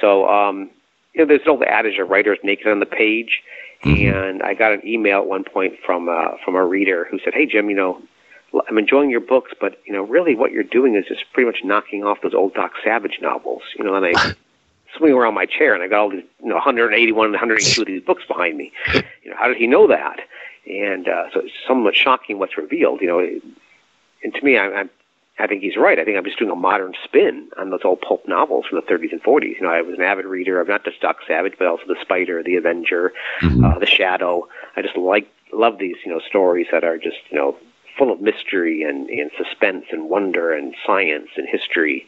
So, 0.00 0.28
um, 0.28 0.70
you 1.14 1.20
know, 1.20 1.26
there's 1.26 1.42
an 1.42 1.48
old 1.48 1.62
adage: 1.62 1.98
a 1.98 2.04
writer's 2.04 2.38
naked 2.42 2.66
on 2.66 2.80
the 2.80 2.86
page. 2.86 3.42
Mm-hmm. 3.84 4.14
And 4.14 4.42
I 4.42 4.54
got 4.54 4.72
an 4.72 4.86
email 4.86 5.18
at 5.18 5.26
one 5.26 5.44
point 5.44 5.74
from 5.84 6.08
uh, 6.08 6.36
from 6.44 6.54
a 6.54 6.64
reader 6.64 7.06
who 7.10 7.18
said, 7.24 7.32
"Hey 7.32 7.46
Jim, 7.46 7.70
you 7.70 7.76
know, 7.76 8.02
I'm 8.68 8.76
enjoying 8.76 9.10
your 9.10 9.20
books, 9.20 9.52
but 9.58 9.80
you 9.86 9.92
know, 9.94 10.02
really, 10.02 10.34
what 10.34 10.52
you're 10.52 10.62
doing 10.62 10.94
is 10.96 11.06
just 11.08 11.24
pretty 11.32 11.46
much 11.46 11.64
knocking 11.64 12.04
off 12.04 12.18
those 12.22 12.34
old 12.34 12.52
Doc 12.52 12.72
Savage 12.84 13.18
novels." 13.22 13.62
You 13.78 13.84
know, 13.84 13.94
and 13.94 14.04
I 14.04 14.34
swing 14.96 15.12
around 15.12 15.34
my 15.34 15.46
chair, 15.46 15.74
and 15.74 15.82
I 15.82 15.88
got 15.88 16.00
all 16.00 16.10
these, 16.10 16.24
you 16.42 16.48
know, 16.48 16.54
181, 16.56 17.30
182 17.30 17.80
of 17.80 17.86
these 17.86 18.02
books 18.02 18.24
behind 18.26 18.56
me. 18.56 18.72
You 19.22 19.30
know, 19.30 19.36
how 19.38 19.48
did 19.48 19.58
he 19.58 19.66
know 19.66 19.86
that? 19.86 20.20
And 20.66 21.06
uh, 21.06 21.24
so 21.30 21.40
it's 21.40 21.52
somewhat 21.68 21.94
shocking 21.94 22.38
what's 22.38 22.56
revealed. 22.56 23.02
You 23.02 23.06
know, 23.06 23.18
and 23.18 24.34
to 24.34 24.42
me, 24.42 24.56
I, 24.56 24.64
I'm 24.72 24.90
I 25.40 25.46
think 25.46 25.62
he's 25.62 25.76
right. 25.76 25.98
I 25.98 26.04
think 26.04 26.16
I'm 26.16 26.24
just 26.24 26.38
doing 26.38 26.50
a 26.50 26.56
modern 26.56 26.94
spin 27.02 27.48
on 27.56 27.70
those 27.70 27.80
old 27.84 28.00
pulp 28.02 28.28
novels 28.28 28.66
from 28.66 28.76
the 28.76 28.86
30s 28.86 29.12
and 29.12 29.22
40s. 29.22 29.56
You 29.56 29.62
know, 29.62 29.70
I 29.70 29.80
was 29.80 29.96
an 29.96 30.02
avid 30.02 30.26
reader 30.26 30.60
of 30.60 30.68
not 30.68 30.84
just 30.84 31.00
Doc 31.00 31.18
Savage, 31.26 31.54
but 31.58 31.66
also 31.66 31.84
The 31.86 31.96
Spider, 32.00 32.42
The 32.42 32.56
Avenger, 32.56 33.12
mm-hmm. 33.40 33.64
uh, 33.64 33.78
The 33.78 33.86
Shadow. 33.86 34.46
I 34.76 34.82
just 34.82 34.96
like 34.96 35.28
love 35.52 35.78
these, 35.78 35.96
you 36.04 36.12
know, 36.12 36.20
stories 36.20 36.66
that 36.72 36.84
are 36.84 36.98
just, 36.98 37.18
you 37.30 37.38
know, 37.38 37.56
full 37.96 38.12
of 38.12 38.20
mystery 38.20 38.82
and, 38.82 39.08
and 39.08 39.30
suspense 39.36 39.86
and 39.90 40.10
wonder 40.10 40.52
and 40.52 40.74
science 40.84 41.30
and 41.36 41.48
history 41.48 42.06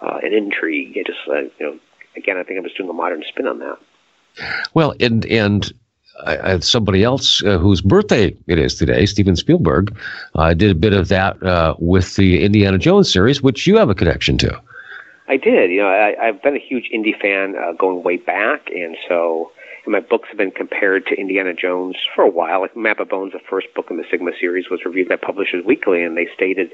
uh, 0.00 0.20
and 0.22 0.32
intrigue. 0.32 0.96
It 0.96 1.06
just, 1.06 1.18
uh, 1.28 1.40
you 1.40 1.50
know, 1.60 1.78
again, 2.18 2.36
I 2.36 2.42
think 2.42 2.58
I'm 2.58 2.64
just 2.64 2.76
doing 2.76 2.90
a 2.90 2.92
modern 2.92 3.22
spin 3.28 3.46
on 3.46 3.58
that. 3.60 3.78
Well, 4.74 4.94
and 5.00 5.24
and 5.26 5.72
uh, 6.20 6.58
somebody 6.60 7.04
else 7.04 7.42
uh, 7.44 7.58
whose 7.58 7.80
birthday 7.80 8.36
it 8.46 8.58
is 8.58 8.74
today, 8.74 9.06
Steven 9.06 9.36
Spielberg, 9.36 9.96
uh, 10.34 10.54
did 10.54 10.70
a 10.70 10.74
bit 10.74 10.92
of 10.92 11.08
that 11.08 11.42
uh, 11.42 11.74
with 11.78 12.16
the 12.16 12.44
Indiana 12.44 12.78
Jones 12.78 13.12
series, 13.12 13.42
which 13.42 13.66
you 13.66 13.76
have 13.76 13.90
a 13.90 13.94
connection 13.94 14.38
to. 14.38 14.60
I 15.28 15.36
did. 15.36 15.70
You 15.70 15.82
know, 15.82 15.88
I, 15.88 16.28
I've 16.28 16.42
been 16.42 16.56
a 16.56 16.60
huge 16.60 16.88
Indy 16.92 17.14
fan 17.20 17.54
uh, 17.56 17.72
going 17.72 18.02
way 18.02 18.16
back, 18.16 18.68
and 18.74 18.96
so 19.08 19.52
and 19.84 19.92
my 19.92 20.00
books 20.00 20.28
have 20.28 20.38
been 20.38 20.50
compared 20.50 21.06
to 21.06 21.14
Indiana 21.14 21.54
Jones 21.54 21.96
for 22.14 22.22
a 22.22 22.30
while. 22.30 22.60
Like 22.60 22.76
Map 22.76 23.00
of 23.00 23.08
Bones, 23.08 23.32
the 23.32 23.40
first 23.48 23.68
book 23.74 23.86
in 23.90 23.96
the 23.96 24.04
Sigma 24.10 24.32
series, 24.38 24.70
was 24.70 24.84
reviewed 24.84 25.08
by 25.08 25.16
Publishers 25.16 25.64
Weekly, 25.64 26.02
and 26.02 26.16
they 26.16 26.28
stated, 26.34 26.70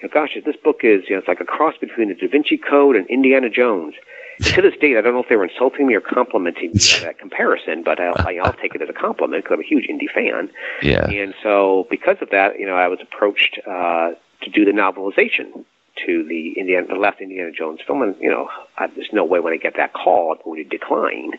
you 0.00 0.08
know, 0.08 0.12
"Gosh, 0.12 0.36
this 0.44 0.56
book 0.56 0.80
is 0.82 1.04
you 1.08 1.14
know 1.14 1.20
it's 1.20 1.28
like 1.28 1.40
a 1.40 1.44
cross 1.44 1.74
between 1.80 2.08
the 2.08 2.14
Da 2.14 2.28
Vinci 2.28 2.56
Code 2.56 2.96
and 2.96 3.06
Indiana 3.08 3.48
Jones." 3.48 3.94
To 4.40 4.62
this 4.62 4.74
date, 4.80 4.96
I 4.96 5.00
don't 5.00 5.14
know 5.14 5.22
if 5.22 5.28
they 5.28 5.36
were 5.36 5.46
insulting 5.46 5.86
me 5.86 5.94
or 5.94 6.00
complimenting 6.00 6.72
me 6.72 6.80
on 6.96 7.00
that 7.02 7.18
comparison, 7.18 7.82
but 7.82 8.00
I'll, 8.00 8.14
I'll 8.18 8.52
take 8.52 8.74
it 8.74 8.82
as 8.82 8.88
a 8.88 8.92
compliment 8.92 9.44
because 9.44 9.54
I'm 9.54 9.60
a 9.60 9.66
huge 9.66 9.86
Indy 9.88 10.08
fan. 10.08 10.50
Yeah. 10.82 11.08
And 11.08 11.34
so, 11.42 11.86
because 11.90 12.16
of 12.20 12.30
that, 12.30 12.58
you 12.58 12.66
know, 12.66 12.74
I 12.74 12.88
was 12.88 12.98
approached 13.00 13.58
uh, 13.66 14.12
to 14.42 14.50
do 14.50 14.64
the 14.64 14.72
novelization 14.72 15.64
to 16.06 16.24
the 16.24 16.52
Indiana, 16.58 16.86
the 16.88 16.94
last 16.94 17.20
Indiana 17.20 17.52
Jones 17.52 17.80
film, 17.86 18.02
and 18.02 18.16
you 18.20 18.28
know, 18.28 18.48
I, 18.78 18.88
there's 18.88 19.12
no 19.12 19.24
way 19.24 19.40
when 19.40 19.52
I 19.52 19.56
get 19.56 19.76
that 19.76 19.92
call 19.92 20.32
I'm 20.32 20.38
going 20.44 20.62
to 20.62 20.68
decline. 20.68 21.32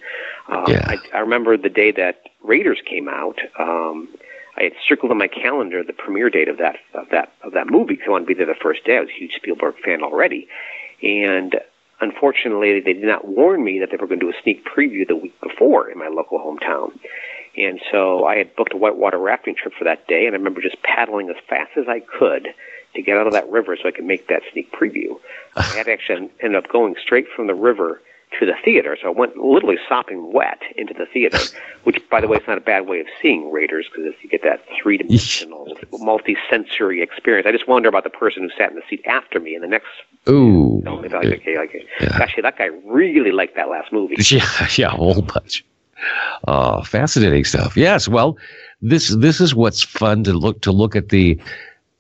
Uh, 0.47 0.65
yeah. 0.67 0.85
I, 0.87 0.97
I 1.13 1.19
remember 1.19 1.57
the 1.57 1.69
day 1.69 1.91
that 1.91 2.21
Raiders 2.43 2.79
came 2.85 3.09
out. 3.09 3.39
Um, 3.59 4.07
I 4.57 4.63
had 4.63 4.73
circled 4.87 5.11
on 5.11 5.17
my 5.17 5.27
calendar 5.27 5.83
the 5.83 5.93
premiere 5.93 6.29
date 6.29 6.47
of 6.47 6.57
that 6.59 6.77
of 6.93 7.09
that 7.09 7.33
of 7.41 7.53
that 7.53 7.67
movie 7.67 7.95
because 7.95 8.07
I 8.07 8.11
wanted 8.11 8.25
to 8.25 8.27
be 8.27 8.33
there 8.33 8.45
the 8.45 8.55
first 8.55 8.85
day. 8.85 8.97
I 8.97 9.01
was 9.01 9.09
a 9.09 9.19
huge 9.19 9.35
Spielberg 9.35 9.75
fan 9.83 10.01
already, 10.01 10.47
and 11.03 11.55
unfortunately, 12.01 12.79
they 12.79 12.93
did 12.93 13.03
not 13.03 13.27
warn 13.27 13.63
me 13.63 13.79
that 13.79 13.91
they 13.91 13.97
were 13.97 14.07
going 14.07 14.19
to 14.19 14.25
do 14.25 14.37
a 14.37 14.41
sneak 14.41 14.65
preview 14.65 15.07
the 15.07 15.15
week 15.15 15.39
before 15.41 15.89
in 15.89 15.97
my 15.97 16.07
local 16.07 16.39
hometown. 16.39 16.91
And 17.57 17.79
so 17.91 18.25
I 18.25 18.37
had 18.37 18.55
booked 18.55 18.73
a 18.73 18.77
whitewater 18.77 19.17
rafting 19.17 19.55
trip 19.55 19.73
for 19.77 19.85
that 19.85 20.07
day, 20.07 20.25
and 20.25 20.35
I 20.35 20.37
remember 20.37 20.61
just 20.61 20.81
paddling 20.83 21.29
as 21.29 21.37
fast 21.47 21.71
as 21.77 21.87
I 21.87 22.01
could 22.01 22.49
to 22.95 23.01
get 23.01 23.17
out 23.17 23.27
of 23.27 23.33
that 23.33 23.49
river 23.49 23.77
so 23.81 23.87
I 23.87 23.91
could 23.91 24.05
make 24.05 24.27
that 24.27 24.41
sneak 24.51 24.71
preview. 24.71 25.19
I 25.55 25.63
had 25.63 25.87
actually 25.87 26.29
ended 26.41 26.55
up 26.55 26.71
going 26.71 26.95
straight 27.01 27.27
from 27.35 27.47
the 27.47 27.55
river 27.55 28.01
to 28.39 28.45
the 28.45 28.53
theater, 28.63 28.97
so 29.01 29.07
I 29.07 29.11
went 29.11 29.37
literally 29.37 29.77
sopping 29.87 30.33
wet 30.33 30.61
into 30.75 30.93
the 30.93 31.05
theater, 31.05 31.37
which, 31.83 32.01
by 32.09 32.21
the 32.21 32.27
way, 32.27 32.37
is 32.37 32.47
not 32.47 32.57
a 32.57 32.61
bad 32.61 32.87
way 32.87 32.99
of 32.99 33.07
seeing 33.21 33.51
Raiders 33.51 33.87
because 33.89 34.13
you 34.21 34.29
get 34.29 34.43
that 34.43 34.63
three 34.81 34.97
dimensional, 34.97 35.77
multi 35.93 36.35
sensory 36.49 37.01
experience. 37.01 37.47
I 37.47 37.51
just 37.51 37.67
wonder 37.67 37.87
about 37.87 38.03
the 38.03 38.09
person 38.09 38.43
who 38.43 38.49
sat 38.57 38.69
in 38.69 38.75
the 38.75 38.81
seat 38.89 39.03
after 39.05 39.39
me 39.39 39.55
in 39.55 39.61
the 39.61 39.67
next 39.67 39.87
Ooh. 40.27 40.81
Film. 40.83 41.01
Like, 41.01 41.13
okay, 41.13 41.57
like, 41.57 41.85
yeah. 42.01 42.17
Actually, 42.21 42.43
that 42.43 42.57
guy 42.57 42.69
really 42.85 43.31
liked 43.31 43.55
that 43.55 43.69
last 43.69 43.91
movie. 43.91 44.15
Yeah, 44.29 44.67
yeah, 44.75 44.87
a 44.87 44.91
whole 44.91 45.21
bunch. 45.21 45.63
Uh, 46.47 46.83
fascinating 46.83 47.45
stuff. 47.45 47.77
Yes, 47.77 48.07
well, 48.07 48.37
this 48.81 49.15
this 49.15 49.39
is 49.39 49.55
what's 49.55 49.81
fun 49.81 50.23
to 50.25 50.33
look 50.33 50.61
to 50.61 50.71
look 50.71 50.95
at 50.95 51.09
the 51.09 51.39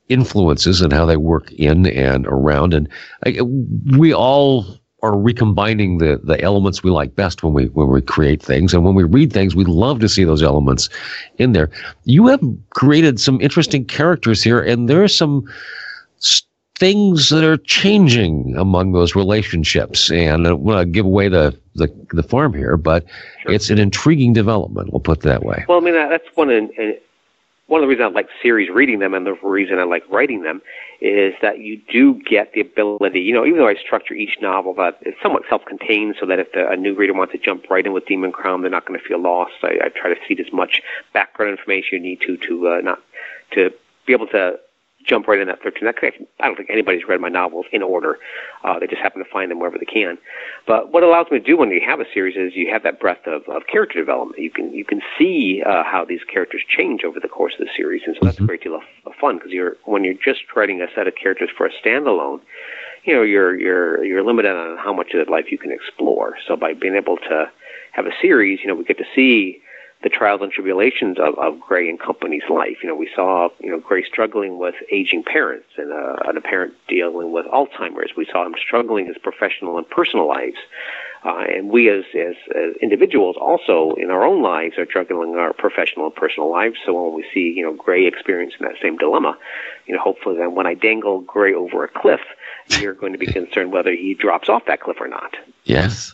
influences 0.09 0.81
and 0.81 0.91
how 0.91 1.05
they 1.05 1.17
work 1.17 1.51
in 1.53 1.87
and 1.87 2.27
around, 2.27 2.73
and 2.73 2.89
I, 3.25 3.41
we 3.97 4.13
all 4.13 4.65
are 5.05 5.17
recombining 5.17 5.99
the 5.99 6.19
the 6.23 6.41
elements 6.41 6.83
we 6.83 6.89
like 6.89 7.15
best 7.15 7.43
when 7.43 7.53
we 7.53 7.65
when 7.67 7.87
we 7.87 8.01
create 8.01 8.41
things 8.41 8.73
and 8.73 8.83
when 8.83 8.95
we 8.95 9.03
read 9.03 9.31
things 9.31 9.55
we 9.55 9.63
love 9.63 9.99
to 9.99 10.09
see 10.09 10.23
those 10.23 10.41
elements 10.41 10.89
in 11.37 11.51
there 11.51 11.69
you 12.05 12.27
have 12.27 12.41
created 12.71 13.19
some 13.19 13.39
interesting 13.39 13.85
characters 13.85 14.43
here 14.43 14.61
and 14.61 14.89
there 14.89 15.03
are 15.03 15.07
some 15.07 15.47
st- 16.17 16.49
things 16.77 17.29
that 17.29 17.43
are 17.43 17.57
changing 17.57 18.55
among 18.57 18.91
those 18.91 19.15
relationships. 19.15 20.11
And 20.11 20.47
I 20.47 20.51
want 20.53 20.81
to 20.81 20.85
give 20.85 21.05
away 21.05 21.29
the, 21.29 21.57
the, 21.75 21.87
the 22.11 22.23
farm 22.23 22.53
here, 22.53 22.77
but 22.77 23.05
sure. 23.43 23.53
it's 23.53 23.69
an 23.69 23.79
intriguing 23.79 24.33
development. 24.33 24.91
We'll 24.91 24.99
put 24.99 25.19
it 25.19 25.23
that 25.23 25.43
way. 25.43 25.63
Well, 25.67 25.77
I 25.77 25.81
mean, 25.81 25.93
that's 25.93 26.27
one 26.35 26.49
of, 26.49 26.69
one 27.67 27.81
of 27.81 27.83
the 27.83 27.87
reasons 27.87 28.11
I 28.11 28.13
like 28.13 28.29
series 28.43 28.69
reading 28.69 28.99
them 28.99 29.13
and 29.13 29.25
the 29.25 29.33
reason 29.41 29.79
I 29.79 29.83
like 29.83 30.03
writing 30.09 30.43
them 30.43 30.61
is 31.01 31.33
that 31.41 31.59
you 31.59 31.81
do 31.91 32.21
get 32.29 32.53
the 32.53 32.61
ability, 32.61 33.21
you 33.21 33.33
know, 33.33 33.45
even 33.45 33.59
though 33.59 33.67
I 33.67 33.75
structure 33.75 34.13
each 34.13 34.37
novel 34.39 34.75
that 34.75 34.99
it's 35.01 35.17
somewhat 35.21 35.43
self-contained 35.49 36.15
so 36.19 36.27
that 36.27 36.37
if 36.37 36.51
the, 36.51 36.69
a 36.69 36.75
new 36.75 36.93
reader 36.93 37.13
wants 37.13 37.33
to 37.33 37.39
jump 37.39 37.69
right 37.69 37.85
in 37.85 37.91
with 37.91 38.05
Demon 38.05 38.31
Crown, 38.31 38.61
they're 38.61 38.69
not 38.69 38.85
going 38.85 38.99
to 38.99 39.05
feel 39.05 39.19
lost. 39.19 39.53
I, 39.63 39.79
I 39.85 39.89
try 39.89 40.13
to 40.13 40.19
feed 40.27 40.39
as 40.39 40.53
much 40.53 40.81
background 41.11 41.57
information 41.57 41.97
you 41.97 41.99
need 41.99 42.21
to, 42.21 42.37
to, 42.37 42.67
uh, 42.67 42.81
not, 42.81 42.99
to 43.51 43.71
be 44.05 44.13
able 44.13 44.27
to 44.27 44.59
jump 45.05 45.27
right 45.27 45.39
in 45.39 45.47
that 45.47 45.61
13. 45.61 45.87
I 45.87 46.45
don't 46.45 46.55
think 46.55 46.69
anybody's 46.69 47.07
read 47.07 47.21
my 47.21 47.29
novels 47.29 47.65
in 47.71 47.81
order. 47.81 48.17
Uh, 48.63 48.79
they 48.79 48.87
just 48.87 49.01
happen 49.01 49.23
to 49.23 49.29
find 49.29 49.51
them 49.51 49.59
wherever 49.59 49.77
they 49.77 49.85
can. 49.85 50.17
But 50.67 50.91
what 50.91 51.03
allows 51.03 51.27
me 51.31 51.39
to 51.39 51.45
do 51.45 51.57
when 51.57 51.69
you 51.71 51.81
have 51.85 51.99
a 51.99 52.05
series 52.13 52.35
is 52.35 52.55
you 52.55 52.69
have 52.71 52.83
that 52.83 52.99
breadth 52.99 53.27
of, 53.27 53.43
of 53.47 53.67
character 53.67 53.99
development. 53.99 54.41
You 54.41 54.49
can 54.49 54.73
you 54.73 54.85
can 54.85 55.01
see 55.17 55.63
uh, 55.65 55.83
how 55.83 56.05
these 56.05 56.21
characters 56.31 56.61
change 56.67 57.03
over 57.03 57.19
the 57.19 57.27
course 57.27 57.53
of 57.59 57.65
the 57.65 57.71
series, 57.75 58.03
and 58.05 58.15
so 58.19 58.25
that's 58.25 58.35
mm-hmm. 58.35 58.45
a 58.45 58.47
great 58.47 58.63
deal 58.63 58.75
of, 58.75 58.83
of 59.05 59.13
fun 59.19 59.37
because 59.37 59.51
you're 59.51 59.77
when 59.85 60.03
you're 60.03 60.13
just 60.13 60.41
writing 60.55 60.81
a 60.81 60.87
set 60.95 61.07
of 61.07 61.15
characters 61.15 61.49
for 61.55 61.65
a 61.65 61.71
standalone. 61.71 62.41
You 63.03 63.13
know, 63.13 63.21
you're 63.21 63.55
you're 63.55 64.03
you're 64.03 64.23
limited 64.23 64.51
on 64.51 64.77
how 64.77 64.93
much 64.93 65.13
of 65.13 65.25
that 65.25 65.31
life 65.31 65.51
you 65.51 65.57
can 65.57 65.71
explore. 65.71 66.35
So 66.47 66.55
by 66.55 66.73
being 66.73 66.95
able 66.95 67.17
to 67.17 67.51
have 67.91 68.05
a 68.05 68.11
series, 68.21 68.59
you 68.61 68.67
know, 68.67 68.75
we 68.75 68.83
get 68.83 68.97
to 68.97 69.05
see 69.15 69.61
the 70.05 70.09
trials 70.09 70.39
and 70.43 70.51
tribulations 70.51 71.17
of, 71.19 71.33
of 71.39 71.59
Gray 71.59 71.89
and 71.89 71.99
company's 71.99 72.47
life. 72.47 72.77
You 72.83 72.89
know, 72.89 72.95
we 72.95 73.09
saw 73.15 73.49
you 73.59 73.71
know 73.71 73.79
Gray 73.79 74.03
struggling 74.03 74.59
with 74.59 74.75
aging 74.91 75.23
parents 75.23 75.65
and, 75.77 75.91
uh, 75.91 76.17
and 76.27 76.37
a 76.37 76.41
parent 76.41 76.75
dealing 76.87 77.31
with 77.31 77.47
Alzheimer's. 77.47 78.11
We 78.15 78.27
saw 78.31 78.45
him 78.45 78.53
struggling 78.63 79.07
his 79.07 79.17
professional 79.17 79.79
and 79.79 79.89
personal 79.89 80.27
lives. 80.27 80.57
Uh, 81.23 81.43
and 81.49 81.71
we 81.71 81.89
as, 81.89 82.03
as, 82.13 82.35
as 82.55 82.75
individuals 82.83 83.35
also 83.41 83.95
in 83.97 84.11
our 84.11 84.23
own 84.23 84.43
lives 84.43 84.77
are 84.77 84.85
juggling 84.85 85.33
our 85.37 85.53
professional 85.53 86.05
and 86.05 86.13
personal 86.13 86.51
lives. 86.51 86.75
So 86.85 86.93
when 86.93 87.15
we 87.15 87.25
see, 87.33 87.51
you 87.57 87.63
know, 87.63 87.73
Gray 87.73 88.05
experiencing 88.05 88.59
that 88.61 88.75
same 88.79 88.95
dilemma, 88.97 89.35
you 89.87 89.95
know, 89.95 90.01
hopefully 90.01 90.37
then 90.37 90.53
when 90.53 90.67
I 90.67 90.75
dangle 90.75 91.21
Gray 91.21 91.55
over 91.55 91.83
a 91.83 91.87
cliff, 91.87 92.21
you're 92.79 92.93
going 92.93 93.13
to 93.13 93.17
be 93.17 93.25
concerned 93.25 93.71
whether 93.71 93.91
he 93.91 94.13
drops 94.13 94.49
off 94.49 94.65
that 94.67 94.81
cliff 94.81 94.97
or 94.99 95.07
not. 95.07 95.35
Yes. 95.63 96.13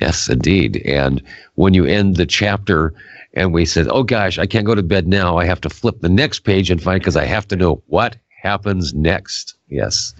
Yes, 0.00 0.28
indeed. 0.28 0.82
And 0.84 1.22
when 1.54 1.74
you 1.74 1.84
end 1.84 2.16
the 2.16 2.26
chapter 2.26 2.94
and 3.34 3.52
we 3.52 3.64
said, 3.64 3.88
oh 3.88 4.02
gosh, 4.02 4.38
I 4.38 4.46
can't 4.46 4.66
go 4.66 4.74
to 4.74 4.82
bed 4.82 5.08
now. 5.08 5.38
I 5.38 5.44
have 5.44 5.60
to 5.62 5.70
flip 5.70 6.00
the 6.00 6.08
next 6.08 6.40
page 6.40 6.70
and 6.70 6.82
find 6.82 7.00
because 7.00 7.16
I 7.16 7.24
have 7.24 7.48
to 7.48 7.56
know 7.56 7.82
what 7.86 8.16
happens 8.42 8.94
next. 8.94 9.56
Yes. 9.68 10.14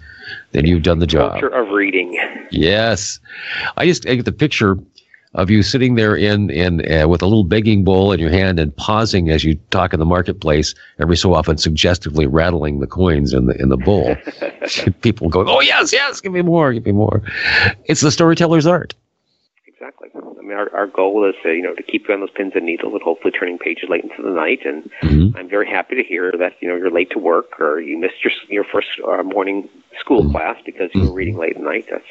Then 0.51 0.65
you've 0.65 0.83
done 0.83 0.99
the 0.99 1.07
job. 1.07 1.31
Culture 1.31 1.47
of 1.49 1.69
reading. 1.69 2.19
Yes. 2.51 3.19
I 3.77 3.85
just 3.85 4.07
I 4.07 4.15
get 4.15 4.25
the 4.25 4.31
picture 4.31 4.77
of 5.35 5.49
you 5.49 5.61
sitting 5.61 5.95
there 5.95 6.15
in 6.15 6.49
in 6.49 6.91
uh, 6.91 7.07
with 7.07 7.21
a 7.21 7.25
little 7.25 7.43
begging 7.43 7.83
bowl 7.83 8.11
in 8.11 8.19
your 8.19 8.31
hand 8.31 8.59
and 8.59 8.75
pausing 8.75 9.29
as 9.29 9.43
you 9.43 9.55
talk 9.69 9.93
in 9.93 9.99
the 9.99 10.05
marketplace 10.05 10.73
every 10.99 11.15
so 11.15 11.33
often 11.35 11.57
suggestively 11.57 12.25
rattling 12.25 12.79
the 12.79 12.87
coins 12.87 13.31
in 13.31 13.45
the 13.45 13.55
in 13.61 13.69
the 13.69 13.77
bowl 13.77 14.15
people 15.01 15.29
going 15.29 15.47
oh 15.47 15.61
yes 15.61 15.93
yes 15.93 16.19
give 16.19 16.31
me 16.31 16.41
more 16.41 16.73
give 16.73 16.85
me 16.85 16.91
more 16.91 17.21
it's 17.85 18.01
the 18.01 18.11
storyteller's 18.11 18.65
art 18.65 18.95
exactly. 19.79 20.09
I 20.15 20.41
mean, 20.41 20.57
our, 20.57 20.73
our 20.75 20.87
goal 20.87 21.27
is 21.27 21.35
to, 21.43 21.53
you 21.53 21.61
know, 21.61 21.73
to 21.73 21.83
keep 21.83 22.07
you 22.07 22.13
on 22.13 22.19
those 22.19 22.31
pins 22.31 22.53
and 22.55 22.65
needles 22.65 22.93
and 22.93 23.01
hopefully 23.01 23.31
turning 23.31 23.57
pages 23.57 23.89
late 23.89 24.03
into 24.03 24.21
the 24.21 24.31
night. 24.31 24.59
And 24.65 24.89
mm-hmm. 25.01 25.37
I'm 25.37 25.49
very 25.49 25.69
happy 25.69 25.95
to 25.95 26.03
hear 26.03 26.33
that, 26.37 26.53
you 26.59 26.67
know, 26.67 26.75
you're 26.75 26.91
late 26.91 27.11
to 27.11 27.19
work 27.19 27.59
or 27.59 27.79
you 27.79 27.97
missed 27.97 28.23
your, 28.23 28.33
your 28.49 28.63
first 28.63 28.87
uh, 29.07 29.23
morning 29.23 29.69
school 29.99 30.23
mm-hmm. 30.23 30.31
class 30.31 30.57
because 30.65 30.89
you 30.93 31.03
were 31.03 31.13
reading 31.13 31.37
late 31.37 31.55
at 31.55 31.61
night. 31.61 31.85
That's, 31.89 32.03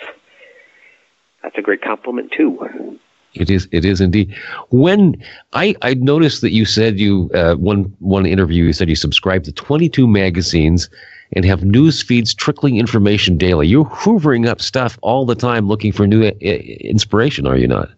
that's 1.42 1.58
a 1.58 1.62
great 1.62 1.82
compliment 1.82 2.32
too. 2.36 2.98
It 3.34 3.50
is. 3.50 3.68
It 3.72 3.84
is 3.84 4.00
indeed. 4.00 4.34
When 4.70 5.22
I 5.52 5.74
I 5.82 5.94
noticed 5.94 6.40
that 6.40 6.52
you 6.52 6.64
said 6.64 6.98
you 6.98 7.30
uh, 7.34 7.56
one 7.56 7.94
one 7.98 8.24
interview 8.24 8.64
you 8.64 8.72
said 8.72 8.88
you 8.88 8.96
subscribe 8.96 9.44
to 9.44 9.52
22 9.52 10.08
magazines 10.08 10.88
and 11.32 11.44
have 11.44 11.64
news 11.64 12.02
feeds 12.02 12.34
trickling 12.34 12.76
information 12.76 13.36
daily. 13.36 13.66
You're 13.66 13.84
hoovering 13.84 14.46
up 14.46 14.60
stuff 14.60 14.98
all 15.02 15.26
the 15.26 15.34
time, 15.34 15.68
looking 15.68 15.92
for 15.92 16.06
new 16.06 16.26
uh, 16.26 16.30
inspiration. 16.40 17.46
Are 17.46 17.56
you 17.56 17.66
not? 17.66 17.90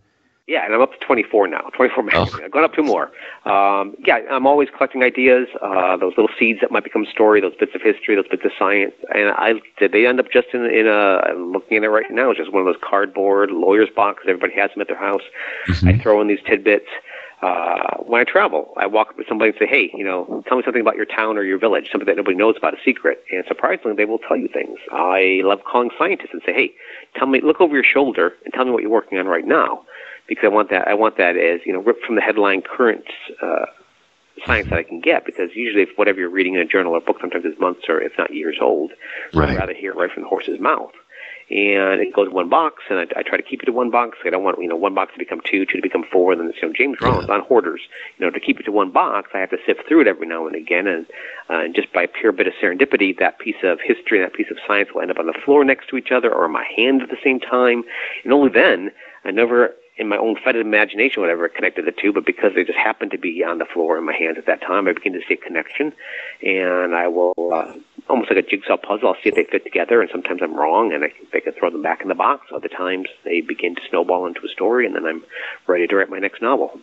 Yeah, 0.51 0.65
and 0.65 0.75
I'm 0.75 0.83
up 0.83 0.91
to 0.91 0.99
24 1.07 1.47
now. 1.47 1.61
24 1.77 2.03
magazines. 2.03 2.41
Oh. 2.41 2.45
I've 2.45 2.51
gone 2.51 2.65
up 2.65 2.75
two 2.75 2.83
more. 2.83 3.05
Um, 3.45 3.95
yeah, 4.05 4.19
I'm 4.29 4.49
always 4.49 4.69
collecting 4.77 5.05
ideas, 5.05 5.47
uh, 5.63 5.97
those 5.97 6.15
little 6.17 6.29
seeds 6.37 6.59
that 6.61 6.73
might 6.73 6.83
become 6.83 7.07
story, 7.07 7.41
those 7.41 7.55
bits 7.55 7.71
of 7.77 7.83
history, 7.83 8.17
those 8.17 8.27
bits 8.29 8.45
of 8.45 8.51
science. 8.59 8.95
And 9.15 9.31
I 9.31 9.61
did 9.79 9.93
they 9.93 10.09
end 10.09 10.19
up 10.19 10.27
just 10.33 10.49
in 10.53 10.65
in 10.65 10.89
a 10.89 11.21
I'm 11.25 11.53
looking 11.53 11.77
at 11.77 11.85
it 11.85 11.89
right 11.91 12.11
now. 12.11 12.31
It's 12.31 12.39
just 12.41 12.53
one 12.53 12.67
of 12.67 12.67
those 12.67 12.83
cardboard 12.83 13.53
lawyer's 13.53 13.91
boxes. 13.95 14.27
Everybody 14.29 14.55
has 14.55 14.73
them 14.73 14.81
at 14.81 14.89
their 14.89 14.99
house. 14.99 15.23
Mm-hmm. 15.69 15.89
I 15.89 15.99
throw 15.99 16.21
in 16.21 16.27
these 16.27 16.43
tidbits. 16.45 16.89
Uh, 17.43 17.97
when 17.99 18.21
I 18.21 18.25
travel, 18.25 18.75
I 18.77 18.87
walk 18.87 19.11
up 19.11 19.19
with 19.19 19.27
somebody 19.27 19.51
and 19.51 19.59
say, 19.59 19.67
"Hey, 19.67 19.91
you 19.95 20.05
know, 20.05 20.45
tell 20.47 20.59
me 20.59 20.63
something 20.65 20.83
about 20.83 20.97
your 20.97 21.07
town 21.07 21.39
or 21.39 21.43
your 21.43 21.59
village, 21.59 21.89
something 21.91 22.07
that 22.07 22.17
nobody 22.17 22.37
knows 22.37 22.57
about, 22.57 22.75
a 22.75 22.83
secret." 22.85 23.25
And 23.33 23.45
surprisingly, 23.49 23.97
they 23.97 24.05
will 24.05 24.19
tell 24.19 24.37
you 24.37 24.49
things. 24.49 24.79
I 24.93 25.41
love 25.45 25.65
calling 25.65 25.91
scientists 25.97 26.31
and 26.33 26.43
say, 26.45 26.53
"Hey, 26.53 26.73
tell 27.17 27.27
me, 27.27 27.41
look 27.41 27.61
over 27.61 27.75
your 27.75 27.85
shoulder 27.85 28.35
and 28.45 28.53
tell 28.53 28.65
me 28.65 28.73
what 28.73 28.83
you're 28.83 28.91
working 28.91 29.19
on 29.19 29.27
right 29.27 29.47
now." 29.47 29.83
because 30.31 30.45
I 30.45 30.49
want 30.49 30.71
that 30.71 30.87
I 30.87 30.95
want 30.95 31.19
that 31.19 31.37
as 31.37 31.61
you 31.67 31.73
know 31.73 31.81
ripped 31.81 32.07
from 32.07 32.15
the 32.15 32.23
headline 32.23 32.63
current 32.63 33.05
uh, 33.43 33.67
science 34.47 34.71
that 34.71 34.79
I 34.79 34.83
can 34.85 35.01
get 35.01 35.27
because 35.27 35.51
usually 35.55 35.83
if 35.83 35.91
whatever 35.97 36.21
you're 36.21 36.31
reading 36.31 36.55
in 36.55 36.61
a 36.61 36.65
journal 36.65 36.93
or 36.93 37.01
book 37.01 37.17
sometimes 37.21 37.45
is 37.45 37.59
months 37.59 37.83
or 37.89 38.01
if 38.01 38.13
not 38.17 38.33
years 38.33 38.57
old, 38.61 38.93
right. 39.35 39.51
I'd 39.51 39.57
rather 39.57 39.75
hear 39.75 39.91
it 39.91 39.97
right 39.97 40.11
from 40.11 40.23
the 40.23 40.29
horse's 40.29 40.61
mouth. 40.61 40.93
And 41.51 42.01
it 42.01 42.15
goes 42.15 42.31
one 42.31 42.49
box, 42.49 42.85
and 42.89 43.01
I, 43.01 43.07
I 43.19 43.23
try 43.23 43.37
to 43.37 43.43
keep 43.43 43.61
it 43.61 43.69
in 43.69 43.75
one 43.75 43.91
box. 43.91 44.19
I 44.25 44.31
don't 44.31 44.45
want 44.45 44.61
you 44.61 44.69
know 44.69 44.77
one 44.77 44.95
box 44.95 45.13
to 45.15 45.19
become 45.19 45.41
two, 45.45 45.67
two 45.67 45.77
to 45.77 45.83
become 45.83 46.05
four. 46.05 46.33
And 46.33 46.41
then 46.41 46.53
you 46.55 46.69
know 46.69 46.73
James 46.73 46.99
Rollins 47.01 47.27
yeah. 47.29 47.35
on 47.35 47.41
hoarders. 47.41 47.81
You 48.19 48.27
know 48.27 48.31
to 48.31 48.39
keep 48.39 48.61
it 48.61 48.65
to 48.65 48.73
one 48.73 48.93
box, 48.93 49.31
I 49.35 49.39
have 49.39 49.51
to 49.51 49.59
sift 49.67 49.89
through 49.89 50.03
it 50.03 50.07
every 50.07 50.29
now 50.29 50.47
and 50.47 50.55
again, 50.55 50.87
and 50.87 51.07
uh, 51.49 51.65
and 51.65 51.75
just 51.75 51.93
by 51.93 52.07
pure 52.07 52.31
bit 52.31 52.47
of 52.47 52.53
serendipity, 52.63 53.19
that 53.19 53.41
piece 53.41 53.63
of 53.65 53.81
history 53.83 54.23
and 54.23 54.27
that 54.27 54.37
piece 54.37 54.51
of 54.51 54.59
science 54.67 54.91
will 54.95 55.03
end 55.03 55.11
up 55.11 55.19
on 55.19 55.27
the 55.27 55.41
floor 55.45 55.65
next 55.65 55.89
to 55.89 55.97
each 55.97 56.13
other 56.13 56.33
or 56.33 56.47
in 56.47 56.53
my 56.53 56.67
hand 56.77 57.03
at 57.03 57.11
the 57.11 57.19
same 57.25 57.41
time, 57.41 57.83
and 58.23 58.33
only 58.33 58.51
then 58.51 58.93
I 59.25 59.33
never 59.33 59.75
in 60.01 60.09
my 60.09 60.17
own 60.17 60.35
fetid 60.43 60.65
imagination, 60.65 61.21
whatever, 61.21 61.47
connected 61.47 61.85
the 61.85 61.93
two, 61.93 62.11
but 62.11 62.25
because 62.25 62.53
they 62.55 62.65
just 62.65 62.79
happened 62.79 63.11
to 63.11 63.19
be 63.19 63.45
on 63.45 63.59
the 63.59 63.67
floor 63.67 63.99
in 63.99 64.05
my 64.05 64.15
hands 64.15 64.39
at 64.39 64.47
that 64.47 64.63
time, 64.63 64.89
I 64.89 64.93
begin 64.93 65.13
to 65.13 65.21
see 65.29 65.35
a 65.35 65.37
connection, 65.37 65.93
and 66.43 66.95
I 66.95 67.07
will, 67.07 67.35
uh, 67.53 67.75
almost 68.11 68.31
like 68.31 68.45
a 68.45 68.49
jigsaw 68.49 68.77
puzzle, 68.77 69.09
I'll 69.09 69.15
see 69.23 69.31
if 69.31 69.35
they 69.35 69.45
fit 69.45 69.65
together, 69.65 70.01
and 70.03 70.11
sometimes 70.11 70.41
I'm 70.43 70.55
wrong, 70.55 70.93
and 70.93 71.05
I 71.05 71.09
can, 71.09 71.27
I 71.33 71.41
can 71.41 71.53
throw 71.55 71.71
them 71.71 71.83
back 71.83 72.03
in 72.03 72.09
the 72.09 72.15
box. 72.15 72.49
Other 72.55 72.69
times, 72.69 73.09
they 73.25 73.41
begin 73.41 73.75
to 73.77 73.81
snowball 73.89 74.27
into 74.27 74.41
a 74.45 74.49
story, 74.49 74.85
and 74.85 74.95
then 74.95 75.07
I'm 75.07 75.23
ready 75.67 75.87
to 75.87 75.97
write 75.97 76.11
my 76.11 76.19
next 76.19 76.43
novel 76.43 76.81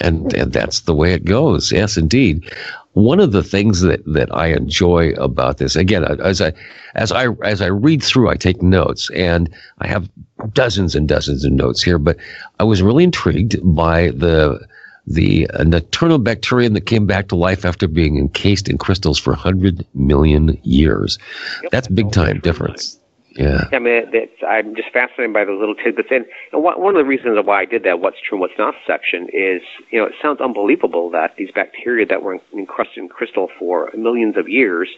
and 0.00 0.32
and 0.34 0.52
that's 0.52 0.80
the 0.80 0.94
way 0.94 1.12
it 1.12 1.24
goes. 1.24 1.72
Yes, 1.72 1.96
indeed. 1.96 2.52
One 2.92 3.20
of 3.20 3.32
the 3.32 3.42
things 3.42 3.80
that 3.80 4.04
that 4.06 4.34
I 4.34 4.48
enjoy 4.48 5.12
about 5.12 5.58
this, 5.58 5.76
again, 5.76 6.04
as 6.04 6.40
I 6.40 6.52
as 6.94 7.12
I 7.12 7.28
as 7.42 7.60
I 7.60 7.66
read 7.66 8.02
through, 8.02 8.28
I 8.28 8.36
take 8.36 8.62
notes, 8.62 9.10
and 9.14 9.52
I 9.78 9.86
have 9.86 10.08
dozens 10.52 10.94
and 10.94 11.08
dozens 11.08 11.44
of 11.44 11.52
notes 11.52 11.82
here. 11.82 11.98
But 11.98 12.18
I 12.60 12.64
was 12.64 12.82
really 12.82 13.04
intrigued 13.04 13.58
by 13.74 14.08
the 14.10 14.66
the 15.06 15.48
uh, 15.50 15.62
Natronobacterium 15.62 16.74
that 16.74 16.86
came 16.86 17.06
back 17.06 17.28
to 17.28 17.36
life 17.36 17.64
after 17.64 17.86
being 17.86 18.18
encased 18.18 18.68
in 18.68 18.78
crystals 18.78 19.18
for 19.18 19.32
100 19.32 19.86
million 19.94 20.58
years. 20.62 21.18
Yep, 21.62 21.72
that's 21.72 21.88
big 21.88 22.10
time 22.12 22.40
difference. 22.40 22.98
Yeah. 23.36 23.64
I 23.70 23.78
mean, 23.78 24.08
it's, 24.12 24.42
I'm 24.46 24.74
just 24.74 24.90
fascinated 24.92 25.34
by 25.34 25.44
those 25.44 25.60
little 25.60 25.74
tidbits. 25.74 26.08
And, 26.10 26.24
and 26.52 26.62
one 26.62 26.88
of 26.88 26.94
the 26.94 27.04
reasons 27.04 27.38
why 27.44 27.60
I 27.60 27.64
did 27.66 27.82
that 27.82 28.00
what's 28.00 28.16
true 28.20 28.36
and 28.36 28.40
what's 28.40 28.58
not 28.58 28.74
section 28.86 29.28
is, 29.32 29.60
you 29.90 29.98
know, 30.00 30.06
it 30.06 30.14
sounds 30.22 30.40
unbelievable 30.40 31.10
that 31.10 31.36
these 31.36 31.50
bacteria 31.50 32.06
that 32.06 32.22
were 32.22 32.38
encrusted 32.54 32.98
in 32.98 33.08
crystal 33.08 33.50
for 33.58 33.90
millions 33.94 34.36
of 34.38 34.48
years 34.48 34.88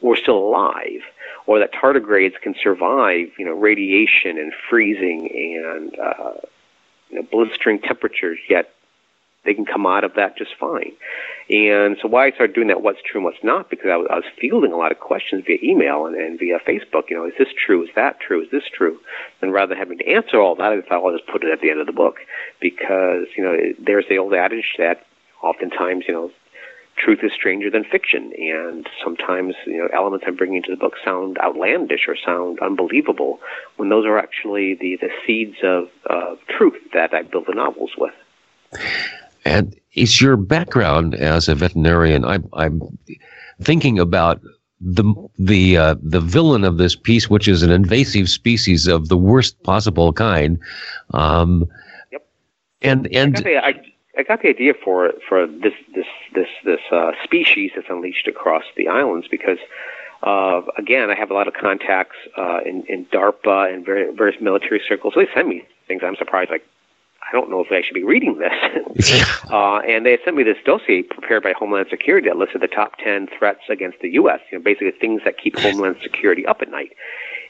were 0.00 0.14
still 0.14 0.38
alive, 0.38 1.00
or 1.46 1.58
that 1.58 1.72
tardigrades 1.72 2.40
can 2.40 2.54
survive, 2.62 3.28
you 3.38 3.44
know, 3.44 3.54
radiation 3.54 4.38
and 4.38 4.52
freezing 4.68 5.28
and, 5.32 5.98
uh, 5.98 6.32
you 7.10 7.16
know, 7.16 7.22
blistering 7.32 7.80
temperatures, 7.80 8.38
yet 8.48 8.70
they 9.46 9.54
can 9.54 9.64
come 9.64 9.86
out 9.86 10.04
of 10.04 10.14
that 10.14 10.36
just 10.36 10.54
fine. 10.58 10.92
And 11.48 11.96
so 12.02 12.08
why 12.08 12.26
I 12.26 12.32
started 12.32 12.54
doing 12.54 12.68
that, 12.68 12.82
what's 12.82 13.00
true 13.02 13.20
and 13.20 13.24
what's 13.24 13.42
not, 13.42 13.70
because 13.70 13.88
I 13.90 13.96
was, 13.96 14.08
I 14.10 14.16
was 14.16 14.24
fielding 14.38 14.72
a 14.72 14.76
lot 14.76 14.90
of 14.90 14.98
questions 14.98 15.44
via 15.46 15.58
email 15.62 16.06
and, 16.06 16.16
and 16.16 16.38
via 16.38 16.58
Facebook. 16.58 17.08
You 17.08 17.16
know, 17.16 17.24
is 17.24 17.34
this 17.38 17.48
true? 17.56 17.84
Is 17.84 17.90
that 17.94 18.20
true? 18.20 18.42
Is 18.42 18.50
this 18.50 18.64
true? 18.72 18.98
And 19.40 19.52
rather 19.52 19.70
than 19.70 19.78
having 19.78 19.98
to 19.98 20.08
answer 20.08 20.40
all 20.40 20.56
that, 20.56 20.72
I 20.72 20.80
thought 20.82 21.06
I'll 21.06 21.16
just 21.16 21.30
put 21.30 21.44
it 21.44 21.50
at 21.50 21.60
the 21.60 21.70
end 21.70 21.80
of 21.80 21.86
the 21.86 21.92
book 21.92 22.16
because 22.60 23.26
you 23.36 23.44
know 23.44 23.56
there's 23.78 24.08
the 24.08 24.18
old 24.18 24.34
adage 24.34 24.74
that 24.78 25.06
oftentimes 25.42 26.04
you 26.08 26.14
know 26.14 26.30
truth 26.96 27.20
is 27.22 27.32
stranger 27.32 27.70
than 27.70 27.84
fiction, 27.84 28.32
and 28.38 28.88
sometimes 29.04 29.54
you 29.66 29.78
know 29.78 29.88
elements 29.92 30.24
I'm 30.26 30.36
bringing 30.36 30.56
into 30.56 30.70
the 30.70 30.76
book 30.76 30.94
sound 31.04 31.38
outlandish 31.38 32.08
or 32.08 32.16
sound 32.16 32.58
unbelievable 32.60 33.38
when 33.76 33.88
those 33.88 34.06
are 34.06 34.18
actually 34.18 34.74
the 34.74 34.96
the 34.96 35.10
seeds 35.26 35.58
of 35.62 35.88
of 36.06 36.38
truth 36.48 36.80
that 36.92 37.14
I 37.14 37.22
build 37.22 37.46
the 37.46 37.54
novels 37.54 37.92
with. 37.96 38.14
And 39.46 39.76
it's 39.92 40.20
your 40.20 40.36
background 40.36 41.14
as 41.14 41.48
a 41.48 41.54
veterinarian? 41.54 42.24
I'm, 42.24 42.48
I'm 42.52 42.82
thinking 43.62 43.98
about 43.98 44.40
the 44.80 45.04
the 45.38 45.76
uh, 45.78 45.94
the 46.02 46.20
villain 46.20 46.64
of 46.64 46.76
this 46.78 46.96
piece, 46.96 47.30
which 47.30 47.48
is 47.48 47.62
an 47.62 47.70
invasive 47.70 48.28
species 48.28 48.86
of 48.86 49.08
the 49.08 49.16
worst 49.16 49.62
possible 49.62 50.12
kind. 50.12 50.58
Um, 51.14 51.66
yep. 52.12 52.26
And 52.82 53.06
and 53.14 53.36
I 53.36 53.40
got, 53.40 53.44
the, 53.44 53.56
I, 53.64 53.82
I 54.18 54.22
got 54.24 54.42
the 54.42 54.48
idea 54.48 54.74
for 54.84 55.12
for 55.28 55.46
this 55.46 55.72
this 55.94 56.06
this 56.34 56.48
this 56.64 56.80
uh, 56.90 57.12
species 57.22 57.70
that's 57.74 57.88
unleashed 57.88 58.26
across 58.26 58.64
the 58.76 58.88
islands 58.88 59.28
because. 59.28 59.58
Uh, 60.22 60.62
again, 60.78 61.10
I 61.10 61.14
have 61.14 61.30
a 61.30 61.34
lot 61.34 61.46
of 61.46 61.52
contacts 61.52 62.16
uh, 62.38 62.60
in, 62.64 62.84
in 62.88 63.04
DARPA 63.12 63.72
and 63.72 63.84
various 63.84 64.40
military 64.40 64.80
circles. 64.88 65.12
They 65.14 65.28
send 65.34 65.46
me 65.46 65.62
things. 65.86 66.02
I'm 66.02 66.16
surprised, 66.16 66.50
like 66.50 66.66
I 67.28 67.32
don't 67.32 67.50
know 67.50 67.60
if 67.60 67.72
I 67.72 67.82
should 67.82 67.94
be 67.94 68.04
reading 68.04 68.38
this. 68.38 69.22
uh, 69.50 69.78
and 69.78 70.06
they 70.06 70.18
sent 70.24 70.36
me 70.36 70.44
this 70.44 70.58
dossier 70.64 71.02
prepared 71.02 71.42
by 71.42 71.52
Homeland 71.58 71.88
Security 71.90 72.28
that 72.28 72.36
listed 72.36 72.60
the 72.60 72.68
top 72.68 72.98
10 72.98 73.28
threats 73.36 73.62
against 73.68 74.00
the 74.00 74.10
U.S., 74.10 74.40
you 74.50 74.58
know, 74.58 74.64
basically 74.64 74.92
things 74.92 75.22
that 75.24 75.36
keep 75.36 75.58
Homeland 75.58 75.96
Security 76.02 76.46
up 76.46 76.62
at 76.62 76.70
night. 76.70 76.92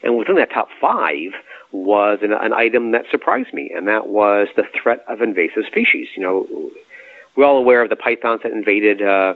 And 0.03 0.17
within 0.17 0.35
that 0.37 0.51
top 0.51 0.69
five 0.81 1.31
was 1.71 2.19
an, 2.21 2.31
an 2.31 2.53
item 2.53 2.91
that 2.91 3.05
surprised 3.11 3.53
me, 3.53 3.71
and 3.75 3.87
that 3.87 4.07
was 4.07 4.47
the 4.55 4.63
threat 4.81 5.03
of 5.07 5.21
invasive 5.21 5.63
species. 5.67 6.07
You 6.15 6.23
know, 6.23 6.71
we're 7.35 7.45
all 7.45 7.57
aware 7.57 7.83
of 7.83 7.89
the 7.89 7.95
pythons 7.95 8.41
that 8.43 8.51
invaded 8.51 9.01
uh, 9.01 9.35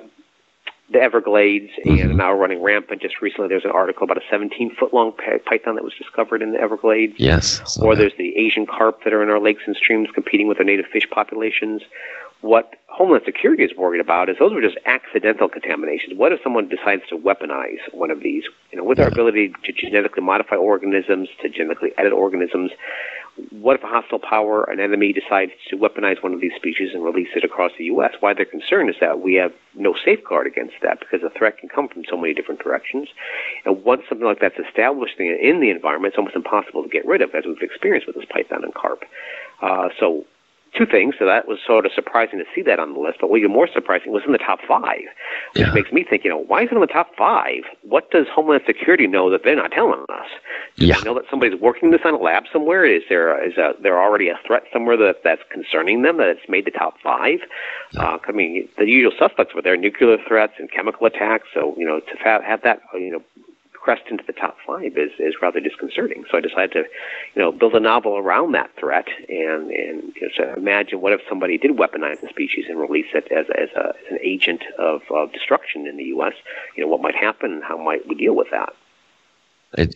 the 0.91 0.99
Everglades 0.99 1.71
mm-hmm. 1.85 2.09
and 2.09 2.17
now 2.17 2.33
running 2.33 2.61
rampant. 2.61 3.01
Just 3.01 3.21
recently, 3.21 3.47
there's 3.47 3.65
an 3.65 3.71
article 3.71 4.03
about 4.03 4.17
a 4.17 4.25
17 4.29 4.75
foot 4.75 4.93
long 4.93 5.13
python 5.45 5.75
that 5.75 5.83
was 5.83 5.93
discovered 5.97 6.41
in 6.41 6.51
the 6.51 6.59
Everglades. 6.59 7.13
Yes. 7.17 7.77
Or 7.77 7.95
there's 7.95 8.15
the 8.17 8.35
Asian 8.37 8.65
carp 8.65 9.03
that 9.03 9.13
are 9.13 9.23
in 9.23 9.29
our 9.29 9.39
lakes 9.39 9.63
and 9.65 9.75
streams 9.75 10.09
competing 10.13 10.47
with 10.47 10.57
the 10.57 10.63
native 10.63 10.85
fish 10.87 11.09
populations. 11.09 11.81
What 12.41 12.75
Homeland 12.87 13.23
Security 13.25 13.63
is 13.63 13.71
worried 13.77 14.01
about 14.01 14.29
is 14.29 14.37
those 14.39 14.51
were 14.51 14.61
just 14.61 14.77
accidental 14.85 15.47
contaminations. 15.47 16.17
What 16.17 16.31
if 16.31 16.39
someone 16.43 16.67
decides 16.67 17.03
to 17.09 17.17
weaponize 17.17 17.79
one 17.93 18.09
of 18.09 18.21
these? 18.21 18.43
You 18.71 18.79
know, 18.79 18.83
with 18.83 18.97
yeah. 18.97 19.05
our 19.05 19.09
ability 19.11 19.53
to 19.63 19.71
genetically 19.71 20.23
modify 20.23 20.55
organisms, 20.55 21.29
to 21.41 21.49
genetically 21.49 21.91
edit 21.97 22.13
organisms, 22.13 22.71
what 23.51 23.77
if 23.77 23.83
a 23.83 23.87
hostile 23.87 24.19
power, 24.19 24.63
an 24.65 24.79
enemy, 24.79 25.13
decides 25.13 25.51
to 25.69 25.77
weaponize 25.77 26.21
one 26.21 26.33
of 26.33 26.41
these 26.41 26.51
species 26.55 26.89
and 26.93 27.03
release 27.03 27.29
it 27.35 27.43
across 27.43 27.71
the 27.77 27.85
U.S.? 27.85 28.11
Why 28.19 28.33
they're 28.33 28.45
concerned 28.45 28.89
is 28.89 28.97
that 28.99 29.21
we 29.21 29.35
have 29.35 29.53
no 29.75 29.95
safeguard 30.03 30.47
against 30.47 30.75
that 30.81 30.99
because 30.99 31.21
the 31.21 31.29
threat 31.29 31.57
can 31.57 31.69
come 31.69 31.87
from 31.87 32.03
so 32.09 32.17
many 32.17 32.33
different 32.33 32.61
directions. 32.61 33.07
And 33.65 33.83
once 33.83 34.01
something 34.09 34.27
like 34.27 34.41
that's 34.41 34.59
established 34.59 35.19
in 35.19 35.59
the 35.61 35.69
environment, 35.69 36.13
it's 36.13 36.17
almost 36.17 36.35
impossible 36.35 36.83
to 36.83 36.89
get 36.89 37.05
rid 37.05 37.21
of, 37.21 37.33
as 37.33 37.45
we've 37.45 37.61
experienced 37.61 38.07
with 38.07 38.15
this 38.15 38.25
python 38.25 38.63
and 38.63 38.73
carp. 38.73 39.03
Uh, 39.61 39.89
so 39.97 40.25
two 40.77 40.85
things. 40.85 41.15
So 41.19 41.25
that 41.25 41.47
was 41.47 41.59
sort 41.65 41.85
of 41.85 41.91
surprising 41.93 42.39
to 42.39 42.45
see 42.55 42.61
that 42.63 42.79
on 42.79 42.93
the 42.93 42.99
list. 42.99 43.19
But 43.21 43.35
even 43.35 43.51
more 43.51 43.67
surprising 43.71 44.11
was 44.11 44.23
in 44.25 44.31
the 44.31 44.37
top 44.37 44.59
five, 44.67 45.03
which 45.53 45.65
yeah. 45.67 45.73
makes 45.73 45.91
me 45.91 46.03
think, 46.03 46.23
you 46.23 46.29
know, 46.29 46.37
why 46.37 46.63
is 46.63 46.69
it 46.71 46.75
in 46.75 46.81
the 46.81 46.87
top 46.87 47.15
five? 47.17 47.63
What 47.81 48.11
does 48.11 48.27
Homeland 48.33 48.63
Security 48.65 49.07
know 49.07 49.29
that 49.29 49.43
they're 49.43 49.55
not 49.55 49.71
telling 49.71 50.05
us? 50.09 50.27
Do 50.77 50.85
yeah. 50.85 50.95
they 50.97 51.03
know 51.03 51.15
that 51.15 51.25
somebody's 51.29 51.59
working 51.59 51.91
this 51.91 52.01
on 52.05 52.13
a 52.13 52.17
lab 52.17 52.43
somewhere? 52.51 52.85
Is 52.85 53.03
there 53.09 53.43
is 53.43 53.57
a, 53.57 53.73
there 53.81 54.01
already 54.01 54.29
a 54.29 54.39
threat 54.45 54.63
somewhere 54.71 54.97
that 54.97 55.23
that's 55.23 55.41
concerning 55.49 56.01
them 56.01 56.17
that 56.17 56.29
it's 56.29 56.47
made 56.47 56.65
the 56.65 56.71
top 56.71 56.95
five? 57.03 57.39
Uh, 57.97 58.17
I 58.25 58.31
mean, 58.31 58.67
the 58.77 58.85
usual 58.85 59.11
suspects 59.17 59.53
were 59.53 59.61
there: 59.61 59.75
nuclear 59.75 60.17
threats 60.27 60.53
and 60.57 60.71
chemical 60.71 61.05
attacks. 61.07 61.47
So 61.53 61.75
you 61.77 61.85
know, 61.85 61.99
to 61.99 62.17
have, 62.23 62.43
have 62.43 62.61
that 62.63 62.81
you 62.93 63.11
know 63.11 63.23
crest 63.81 64.03
into 64.09 64.23
the 64.25 64.33
top 64.33 64.57
five 64.65 64.97
is, 64.97 65.11
is 65.19 65.35
rather 65.41 65.59
disconcerting. 65.59 66.23
So 66.29 66.37
I 66.37 66.41
decided 66.41 66.71
to, 66.73 66.83
you 67.35 67.41
know, 67.41 67.51
build 67.51 67.73
a 67.73 67.79
novel 67.79 68.17
around 68.17 68.53
that 68.53 68.69
threat 68.77 69.07
and 69.27 69.71
and 69.71 70.13
you 70.15 70.21
know, 70.21 70.29
so 70.37 70.53
imagine 70.55 71.01
what 71.01 71.13
if 71.13 71.21
somebody 71.27 71.57
did 71.57 71.71
weaponize 71.71 72.21
the 72.21 72.29
species 72.29 72.65
and 72.69 72.79
release 72.79 73.07
it 73.13 73.31
as, 73.31 73.47
as, 73.57 73.69
a, 73.75 73.89
as 73.89 74.11
an 74.11 74.19
agent 74.21 74.63
of, 74.77 75.01
of 75.09 75.33
destruction 75.33 75.87
in 75.87 75.97
the 75.97 76.05
U.S. 76.05 76.33
You 76.75 76.83
know, 76.83 76.89
what 76.89 77.01
might 77.01 77.15
happen 77.15 77.51
and 77.51 77.63
how 77.63 77.77
might 77.77 78.07
we 78.07 78.15
deal 78.15 78.35
with 78.35 78.47
that? 78.51 78.73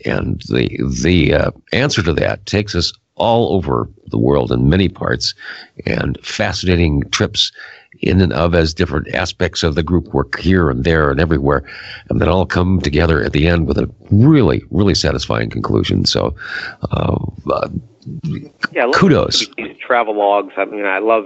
and 0.06 0.42
the 0.48 0.80
the 1.04 1.34
uh, 1.34 1.52
answer 1.74 2.02
to 2.02 2.14
that 2.14 2.46
takes 2.46 2.76
us 2.76 2.94
all 3.16 3.54
over 3.54 3.90
the 4.08 4.18
world 4.18 4.52
in 4.52 4.70
many 4.70 4.90
parts 4.90 5.34
and 5.86 6.18
fascinating 6.24 7.02
trips 7.12 7.52
in 8.02 8.22
and 8.22 8.34
of 8.34 8.56
as 8.56 8.74
different 8.74 9.14
aspects 9.14 9.64
of 9.64 9.76
the 9.76 9.84
group 9.84 10.08
work 10.14 10.40
here 10.40 10.70
and 10.70 10.84
there 10.84 11.10
and 11.12 11.20
everywhere, 11.20 11.64
and 12.10 12.20
then 12.20 12.28
all 12.28 12.46
come 12.46 12.82
together 12.82 13.24
at 13.24 13.34
the 13.34 13.48
end 13.48 13.68
with 13.68 13.78
a 13.78 13.90
really, 14.12 14.64
really 14.72 14.96
satisfying 14.96 15.50
conclusion. 15.50 16.06
So, 16.06 16.36
uh, 16.92 17.18
uh, 17.52 17.70
yeah, 18.72 18.90
kudos. 18.94 19.48
Travel 19.80 20.18
logs. 20.18 20.54
I 20.58 20.66
mean, 20.66 20.86
I 20.86 21.00
love, 21.00 21.26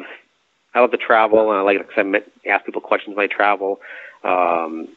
I 0.73 0.79
love 0.79 0.91
to 0.91 0.97
travel, 0.97 1.51
and 1.51 1.59
I 1.59 1.61
like 1.61 1.93
to 1.95 2.23
ask 2.45 2.65
people 2.65 2.81
questions 2.81 3.15
when 3.15 3.25
I 3.25 3.27
travel. 3.27 3.79
Um, 4.23 4.87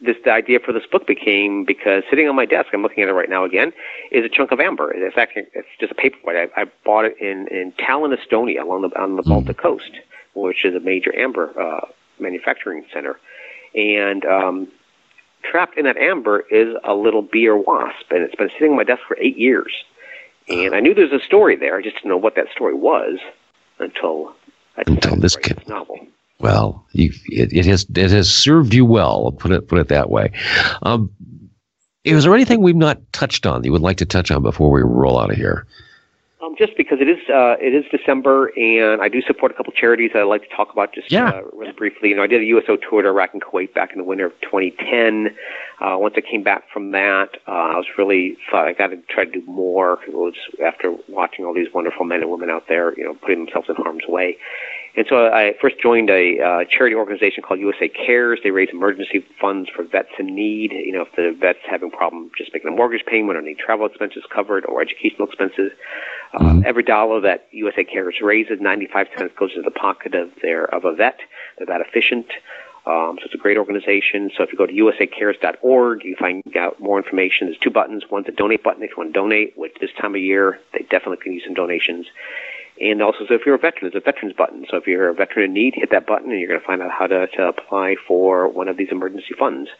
this 0.00 0.16
the 0.24 0.30
idea 0.30 0.58
for 0.60 0.72
this 0.72 0.86
book 0.90 1.06
became 1.06 1.64
because 1.64 2.02
sitting 2.10 2.28
on 2.28 2.36
my 2.36 2.44
desk, 2.44 2.68
I'm 2.72 2.82
looking 2.82 3.02
at 3.02 3.08
it 3.08 3.12
right 3.12 3.30
now 3.30 3.44
again, 3.44 3.72
is 4.10 4.24
a 4.24 4.28
chunk 4.28 4.52
of 4.52 4.60
amber. 4.60 4.92
It's 4.92 5.16
actually 5.16 5.46
it's 5.54 5.68
just 5.80 5.92
a 5.92 5.94
paperweight. 5.94 6.50
I, 6.56 6.62
I 6.62 6.64
bought 6.84 7.06
it 7.06 7.16
in 7.20 7.48
in 7.48 7.72
Tallinn, 7.72 8.14
Estonia, 8.14 8.62
along 8.62 8.82
the 8.82 9.00
on 9.00 9.16
the 9.16 9.22
mm. 9.22 9.28
Baltic 9.28 9.56
coast, 9.56 9.92
which 10.36 10.64
is 10.64 10.74
a 10.74 10.80
major 10.80 11.16
amber 11.16 11.58
uh, 11.60 11.86
manufacturing 12.18 12.84
center, 12.92 13.18
and 13.74 14.24
um, 14.24 14.68
trapped 15.42 15.76
in 15.78 15.84
that 15.84 15.96
amber 15.96 16.44
is 16.50 16.76
a 16.84 16.94
little 16.94 17.22
bee 17.22 17.48
or 17.48 17.56
wasp, 17.56 18.10
and 18.10 18.22
it's 18.22 18.34
been 18.34 18.50
sitting 18.50 18.70
on 18.70 18.76
my 18.76 18.84
desk 18.84 19.02
for 19.06 19.16
eight 19.18 19.36
years. 19.36 19.72
And 20.48 20.74
I 20.74 20.80
knew 20.80 20.94
there 20.94 21.08
was 21.08 21.20
a 21.20 21.24
story 21.24 21.56
there. 21.56 21.76
I 21.76 21.82
just 21.82 21.96
didn't 21.96 22.10
know 22.10 22.16
what 22.16 22.36
that 22.36 22.46
story 22.52 22.74
was 22.74 23.18
until 23.78 24.34
I 24.76 24.84
until 24.86 25.16
this 25.16 25.36
kid. 25.36 25.66
novel. 25.66 25.98
Well, 26.38 26.86
it, 26.92 27.14
it, 27.52 27.66
has 27.66 27.86
it 27.88 28.10
has 28.10 28.32
served 28.32 28.74
you 28.74 28.84
well. 28.84 29.24
I'll 29.24 29.32
put 29.32 29.50
it 29.52 29.66
put 29.68 29.78
it 29.78 29.88
that 29.88 30.10
way. 30.10 30.32
Um, 30.82 31.10
is 32.04 32.22
there 32.22 32.34
anything 32.34 32.62
we've 32.62 32.76
not 32.76 33.00
touched 33.12 33.46
on 33.46 33.62
that 33.62 33.66
you 33.66 33.72
would 33.72 33.82
like 33.82 33.96
to 33.96 34.06
touch 34.06 34.30
on 34.30 34.42
before 34.42 34.70
we 34.70 34.82
roll 34.82 35.18
out 35.18 35.30
of 35.30 35.36
here? 35.36 35.66
Um, 36.42 36.54
just 36.58 36.76
because 36.76 36.98
it 37.00 37.08
is 37.08 37.16
uh, 37.30 37.56
it 37.58 37.72
is 37.72 37.86
December, 37.90 38.52
and 38.58 39.00
I 39.00 39.08
do 39.08 39.22
support 39.22 39.52
a 39.52 39.54
couple 39.54 39.72
charities 39.72 40.10
that 40.12 40.20
I'd 40.20 40.24
like 40.24 40.42
to 40.42 40.54
talk 40.54 40.70
about 40.70 40.92
just 40.92 41.10
yeah. 41.10 41.30
uh, 41.30 41.42
really 41.54 41.72
briefly. 41.72 42.10
You 42.10 42.16
know, 42.16 42.22
I 42.22 42.26
did 42.26 42.42
a 42.42 42.44
USO 42.44 42.76
tour 42.76 43.00
to 43.00 43.08
Iraq 43.08 43.30
and 43.32 43.42
Kuwait 43.42 43.72
back 43.72 43.92
in 43.92 43.98
the 43.98 44.04
winter 44.04 44.26
of 44.26 44.32
2010. 44.42 45.34
Uh, 45.80 45.96
once 45.98 46.12
I 46.18 46.20
came 46.20 46.42
back 46.42 46.64
from 46.70 46.90
that, 46.90 47.38
uh, 47.48 47.50
I 47.50 47.76
was 47.76 47.86
really 47.96 48.36
thought 48.50 48.68
I 48.68 48.74
got 48.74 48.88
to 48.88 48.98
try 49.08 49.24
to 49.24 49.30
do 49.30 49.42
more. 49.46 49.98
It 50.06 50.12
was 50.12 50.34
after 50.62 50.94
watching 51.08 51.46
all 51.46 51.54
these 51.54 51.72
wonderful 51.72 52.04
men 52.04 52.20
and 52.20 52.30
women 52.30 52.50
out 52.50 52.64
there, 52.68 52.92
you 52.98 53.04
know, 53.04 53.14
putting 53.14 53.46
themselves 53.46 53.70
in 53.70 53.76
harm's 53.76 54.06
way. 54.06 54.36
And 54.96 55.06
so 55.08 55.28
I 55.28 55.54
first 55.60 55.76
joined 55.78 56.08
a 56.08 56.40
uh, 56.40 56.64
charity 56.70 56.96
organization 56.96 57.42
called 57.42 57.60
USA 57.60 57.88
Cares. 57.88 58.40
They 58.42 58.50
raise 58.50 58.70
emergency 58.72 59.24
funds 59.38 59.68
for 59.74 59.84
vets 59.84 60.08
in 60.18 60.34
need. 60.34 60.72
You 60.72 60.92
know, 60.92 61.02
if 61.02 61.12
the 61.16 61.36
vet's 61.38 61.58
having 61.68 61.90
a 61.92 61.96
problem 61.96 62.30
just 62.36 62.52
making 62.54 62.72
a 62.72 62.76
mortgage 62.76 63.04
payment 63.06 63.38
or 63.38 63.42
need 63.42 63.58
travel 63.58 63.84
expenses 63.84 64.24
covered 64.34 64.64
or 64.64 64.80
educational 64.80 65.28
expenses, 65.28 65.72
uh, 66.36 66.40
mm-hmm. 66.40 66.62
every 66.66 66.82
dollar 66.82 67.20
that 67.22 67.48
USA 67.52 67.82
Cares 67.84 68.16
raises, 68.20 68.60
95 68.60 69.06
cents 69.16 69.34
goes 69.38 69.50
into 69.56 69.62
the 69.62 69.70
pocket 69.70 70.14
of 70.14 70.30
their 70.42 70.64
of 70.74 70.84
a 70.84 70.94
vet. 70.94 71.18
They're 71.56 71.66
that 71.66 71.80
efficient. 71.80 72.26
Um, 72.86 73.18
so 73.18 73.24
it's 73.24 73.34
a 73.34 73.38
great 73.38 73.56
organization. 73.56 74.30
So 74.36 74.44
if 74.44 74.52
you 74.52 74.58
go 74.58 74.66
to 74.66 74.72
usacares.org, 74.72 76.04
you 76.04 76.14
find 76.16 76.44
out 76.56 76.78
more 76.78 76.98
information. 76.98 77.48
There's 77.48 77.58
two 77.58 77.70
buttons. 77.70 78.04
One's 78.10 78.28
a 78.28 78.32
donate 78.32 78.62
button 78.62 78.82
if 78.84 78.90
you 78.90 78.96
want 78.98 79.12
to 79.12 79.18
donate, 79.18 79.56
which 79.56 79.74
this 79.80 79.90
time 80.00 80.14
of 80.14 80.20
year 80.20 80.60
they 80.72 80.86
definitely 80.88 81.16
can 81.16 81.32
use 81.32 81.42
some 81.44 81.54
donations. 81.54 82.06
And 82.80 83.02
also, 83.02 83.26
so 83.26 83.34
if 83.34 83.46
you're 83.46 83.54
a 83.54 83.58
veteran, 83.58 83.90
there's 83.90 84.02
a 84.02 84.04
veterans 84.04 84.34
button. 84.36 84.66
So 84.70 84.76
if 84.76 84.86
you're 84.86 85.08
a 85.08 85.14
veteran 85.14 85.46
in 85.46 85.54
need, 85.54 85.74
hit 85.74 85.90
that 85.90 86.06
button, 86.06 86.30
and 86.30 86.38
you're 86.38 86.48
going 86.48 86.60
to 86.60 86.66
find 86.66 86.82
out 86.82 86.90
how 86.90 87.06
to, 87.06 87.26
to 87.26 87.48
apply 87.48 87.96
for 88.06 88.48
one 88.48 88.68
of 88.68 88.76
these 88.76 88.88
emergency 88.90 89.34
funds. 89.36 89.70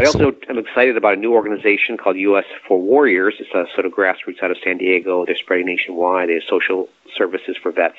I 0.00 0.04
also 0.06 0.32
am 0.48 0.58
excited 0.58 0.96
about 0.96 1.14
a 1.14 1.16
new 1.16 1.34
organization 1.34 1.96
called 1.96 2.16
U.S. 2.16 2.44
for 2.66 2.80
Warriors. 2.80 3.34
It's 3.38 3.50
a 3.50 3.66
sort 3.74 3.86
of 3.86 3.92
grassroots 3.92 4.42
out 4.42 4.50
of 4.50 4.56
San 4.62 4.78
Diego. 4.78 5.26
They're 5.26 5.36
spreading 5.36 5.66
nationwide. 5.66 6.28
They 6.28 6.34
have 6.34 6.42
social 6.48 6.88
services 7.16 7.56
for 7.62 7.72
vets. 7.72 7.96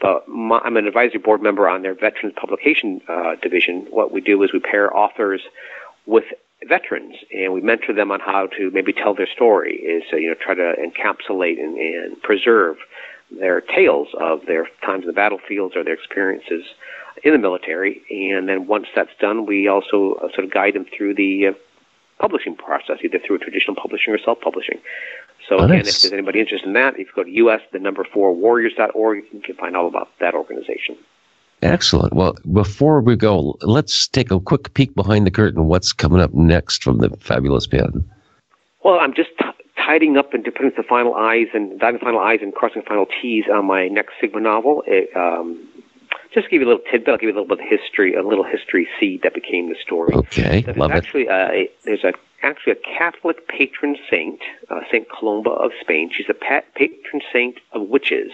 But 0.00 0.26
my, 0.28 0.58
I'm 0.58 0.76
an 0.76 0.86
advisory 0.86 1.18
board 1.18 1.42
member 1.42 1.68
on 1.68 1.82
their 1.82 1.94
veterans 1.94 2.34
publication 2.38 3.00
uh, 3.08 3.36
division. 3.42 3.86
What 3.90 4.12
we 4.12 4.20
do 4.20 4.42
is 4.42 4.52
we 4.52 4.60
pair 4.60 4.94
authors 4.96 5.42
with 6.06 6.24
veterans 6.66 7.16
and 7.34 7.52
we 7.52 7.60
mentor 7.60 7.92
them 7.92 8.10
on 8.10 8.20
how 8.20 8.46
to 8.58 8.70
maybe 8.70 8.92
tell 8.92 9.14
their 9.14 9.28
story. 9.28 9.76
Is 9.76 10.04
uh, 10.12 10.16
you 10.16 10.28
know 10.28 10.34
try 10.34 10.54
to 10.54 10.74
encapsulate 10.78 11.60
and, 11.60 11.76
and 11.76 12.22
preserve 12.22 12.76
their 13.30 13.60
tales 13.60 14.08
of 14.20 14.46
their 14.46 14.68
times 14.84 15.02
in 15.02 15.08
the 15.08 15.12
battlefields 15.12 15.74
or 15.76 15.84
their 15.84 15.94
experiences 15.94 16.64
in 17.24 17.32
the 17.32 17.38
military. 17.38 18.02
And 18.10 18.48
then 18.48 18.66
once 18.66 18.86
that's 18.94 19.10
done, 19.20 19.46
we 19.46 19.68
also 19.68 20.14
uh, 20.22 20.28
sort 20.34 20.44
of 20.44 20.50
guide 20.50 20.74
them 20.74 20.86
through 20.96 21.14
the 21.14 21.48
uh, 21.48 21.52
publishing 22.18 22.56
process, 22.56 22.98
either 23.04 23.18
through 23.18 23.38
traditional 23.38 23.76
publishing 23.76 24.12
or 24.12 24.18
self-publishing. 24.18 24.78
So 25.48 25.58
again, 25.58 25.80
if 25.80 25.84
there's 25.84 26.12
anybody 26.12 26.40
interested 26.40 26.66
in 26.66 26.72
that, 26.74 26.94
if 26.94 27.08
you 27.08 27.12
go 27.14 27.24
to 27.24 27.50
us, 27.50 27.60
the 27.72 27.78
number 27.78 28.04
four 28.04 28.34
warriors.org, 28.34 29.24
you 29.32 29.40
can 29.40 29.54
find 29.54 29.76
all 29.76 29.86
about 29.86 30.08
that 30.18 30.34
organization. 30.34 30.96
Excellent. 31.62 32.12
Well, 32.14 32.36
before 32.52 33.00
we 33.00 33.16
go, 33.16 33.56
let's 33.62 34.08
take 34.08 34.30
a 34.30 34.40
quick 34.40 34.74
peek 34.74 34.94
behind 34.94 35.26
the 35.26 35.30
curtain. 35.30 35.66
What's 35.66 35.92
coming 35.92 36.20
up 36.20 36.34
next 36.34 36.82
from 36.82 36.98
the 36.98 37.10
fabulous 37.20 37.66
pen? 37.66 38.08
Well, 38.84 38.98
I'm 38.98 39.14
just 39.14 39.30
tidying 39.76 40.16
up 40.16 40.34
and 40.34 40.44
putting 40.44 40.72
the 40.76 40.82
final 40.82 41.14
I's 41.14 41.46
and 41.54 41.78
dotting 41.78 41.98
the 41.98 42.04
final 42.04 42.20
I's 42.20 42.40
and 42.42 42.54
crossing 42.54 42.82
the 42.82 42.88
final 42.88 43.06
T's 43.06 43.44
on 43.52 43.66
my 43.66 43.88
next 43.88 44.14
Sigma 44.20 44.40
novel. 44.40 44.82
It, 44.86 45.16
um, 45.16 45.66
just 46.36 46.50
give 46.50 46.60
you 46.60 46.66
a 46.66 46.70
little 46.70 46.84
tidbit, 46.90 47.08
I'll 47.08 47.16
give 47.16 47.28
you 47.28 47.34
a 47.34 47.38
little 47.40 47.56
bit 47.56 47.64
of 47.64 47.68
history, 47.68 48.14
a 48.14 48.22
little 48.22 48.44
history 48.44 48.86
seed 49.00 49.22
that 49.22 49.34
became 49.34 49.70
the 49.70 49.76
story. 49.82 50.14
Okay, 50.14 50.60
there's 50.60 50.76
love 50.76 50.92
actually, 50.92 51.22
it. 51.22 51.28
Uh, 51.30 51.48
a, 51.50 51.70
there's 51.84 52.04
a, 52.04 52.12
actually 52.42 52.72
a 52.72 52.98
Catholic 52.98 53.48
patron 53.48 53.96
saint, 54.10 54.40
uh, 54.68 54.80
Saint 54.90 55.08
Columba 55.10 55.50
of 55.50 55.72
Spain. 55.80 56.10
She's 56.14 56.28
a 56.28 56.34
pat- 56.34 56.72
patron 56.74 57.22
saint 57.32 57.58
of 57.72 57.88
witches. 57.88 58.32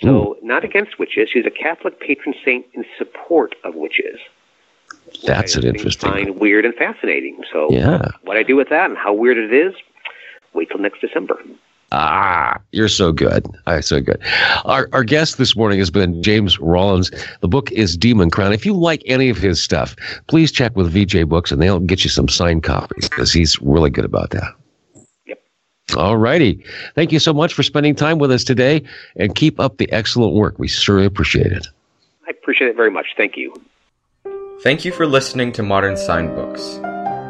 So, 0.00 0.08
Ooh. 0.08 0.36
not 0.42 0.64
against 0.64 0.98
witches. 0.98 1.28
She's 1.32 1.46
a 1.46 1.50
Catholic 1.50 2.00
patron 2.00 2.34
saint 2.44 2.66
in 2.72 2.84
support 2.98 3.54
of 3.62 3.76
witches. 3.76 4.18
That's 5.24 5.54
an 5.54 5.64
interesting. 5.64 6.10
Find 6.10 6.40
weird 6.40 6.64
and 6.64 6.74
fascinating. 6.74 7.44
So, 7.52 7.70
yeah. 7.70 8.08
what 8.22 8.36
I 8.36 8.42
do 8.42 8.56
with 8.56 8.68
that 8.70 8.90
and 8.90 8.98
how 8.98 9.12
weird 9.12 9.38
it 9.38 9.52
is, 9.52 9.74
wait 10.54 10.70
till 10.70 10.80
next 10.80 11.00
December. 11.00 11.40
Ah, 11.94 12.58
you're 12.70 12.88
so 12.88 13.12
good. 13.12 13.46
Ah, 13.66 13.80
so 13.80 14.00
good. 14.00 14.18
Our, 14.64 14.88
our 14.94 15.04
guest 15.04 15.36
this 15.36 15.54
morning 15.54 15.78
has 15.78 15.90
been 15.90 16.22
James 16.22 16.58
Rollins. 16.58 17.10
The 17.42 17.48
book 17.48 17.70
is 17.70 17.98
Demon 17.98 18.30
Crown. 18.30 18.54
If 18.54 18.64
you 18.64 18.72
like 18.72 19.02
any 19.04 19.28
of 19.28 19.36
his 19.36 19.62
stuff, 19.62 19.94
please 20.26 20.50
check 20.50 20.74
with 20.74 20.90
VJ 20.90 21.28
Books 21.28 21.52
and 21.52 21.60
they'll 21.60 21.80
get 21.80 22.02
you 22.02 22.08
some 22.08 22.28
signed 22.28 22.62
copies 22.62 23.10
because 23.10 23.30
he's 23.30 23.60
really 23.60 23.90
good 23.90 24.06
about 24.06 24.30
that. 24.30 24.54
Yep. 25.26 25.42
All 25.98 26.16
righty. 26.16 26.64
Thank 26.94 27.12
you 27.12 27.18
so 27.18 27.34
much 27.34 27.52
for 27.52 27.62
spending 27.62 27.94
time 27.94 28.18
with 28.18 28.32
us 28.32 28.42
today 28.42 28.82
and 29.16 29.34
keep 29.34 29.60
up 29.60 29.76
the 29.76 29.92
excellent 29.92 30.34
work. 30.34 30.58
We 30.58 30.68
surely 30.68 31.04
appreciate 31.04 31.52
it. 31.52 31.66
I 32.26 32.30
appreciate 32.30 32.68
it 32.68 32.76
very 32.76 32.90
much. 32.90 33.08
Thank 33.18 33.36
you. 33.36 33.54
Thank 34.62 34.86
you 34.86 34.92
for 34.92 35.06
listening 35.06 35.52
to 35.52 35.62
Modern 35.62 35.98
Signed 35.98 36.34
Books. 36.34 36.78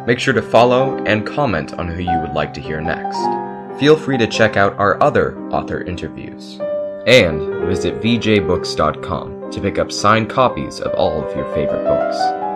Make 0.06 0.20
sure 0.20 0.34
to 0.34 0.42
follow 0.42 0.98
and 1.04 1.26
comment 1.26 1.72
on 1.74 1.88
who 1.88 2.00
you 2.00 2.20
would 2.20 2.34
like 2.34 2.54
to 2.54 2.60
hear 2.60 2.80
next. 2.80 3.41
Feel 3.82 3.96
free 3.96 4.16
to 4.16 4.28
check 4.28 4.56
out 4.56 4.78
our 4.78 5.02
other 5.02 5.36
author 5.48 5.82
interviews. 5.82 6.60
And 7.08 7.66
visit 7.66 8.00
vjbooks.com 8.00 9.50
to 9.50 9.60
pick 9.60 9.80
up 9.80 9.90
signed 9.90 10.30
copies 10.30 10.78
of 10.78 10.94
all 10.94 11.20
of 11.20 11.34
your 11.34 11.52
favorite 11.52 11.82
books. 11.82 12.51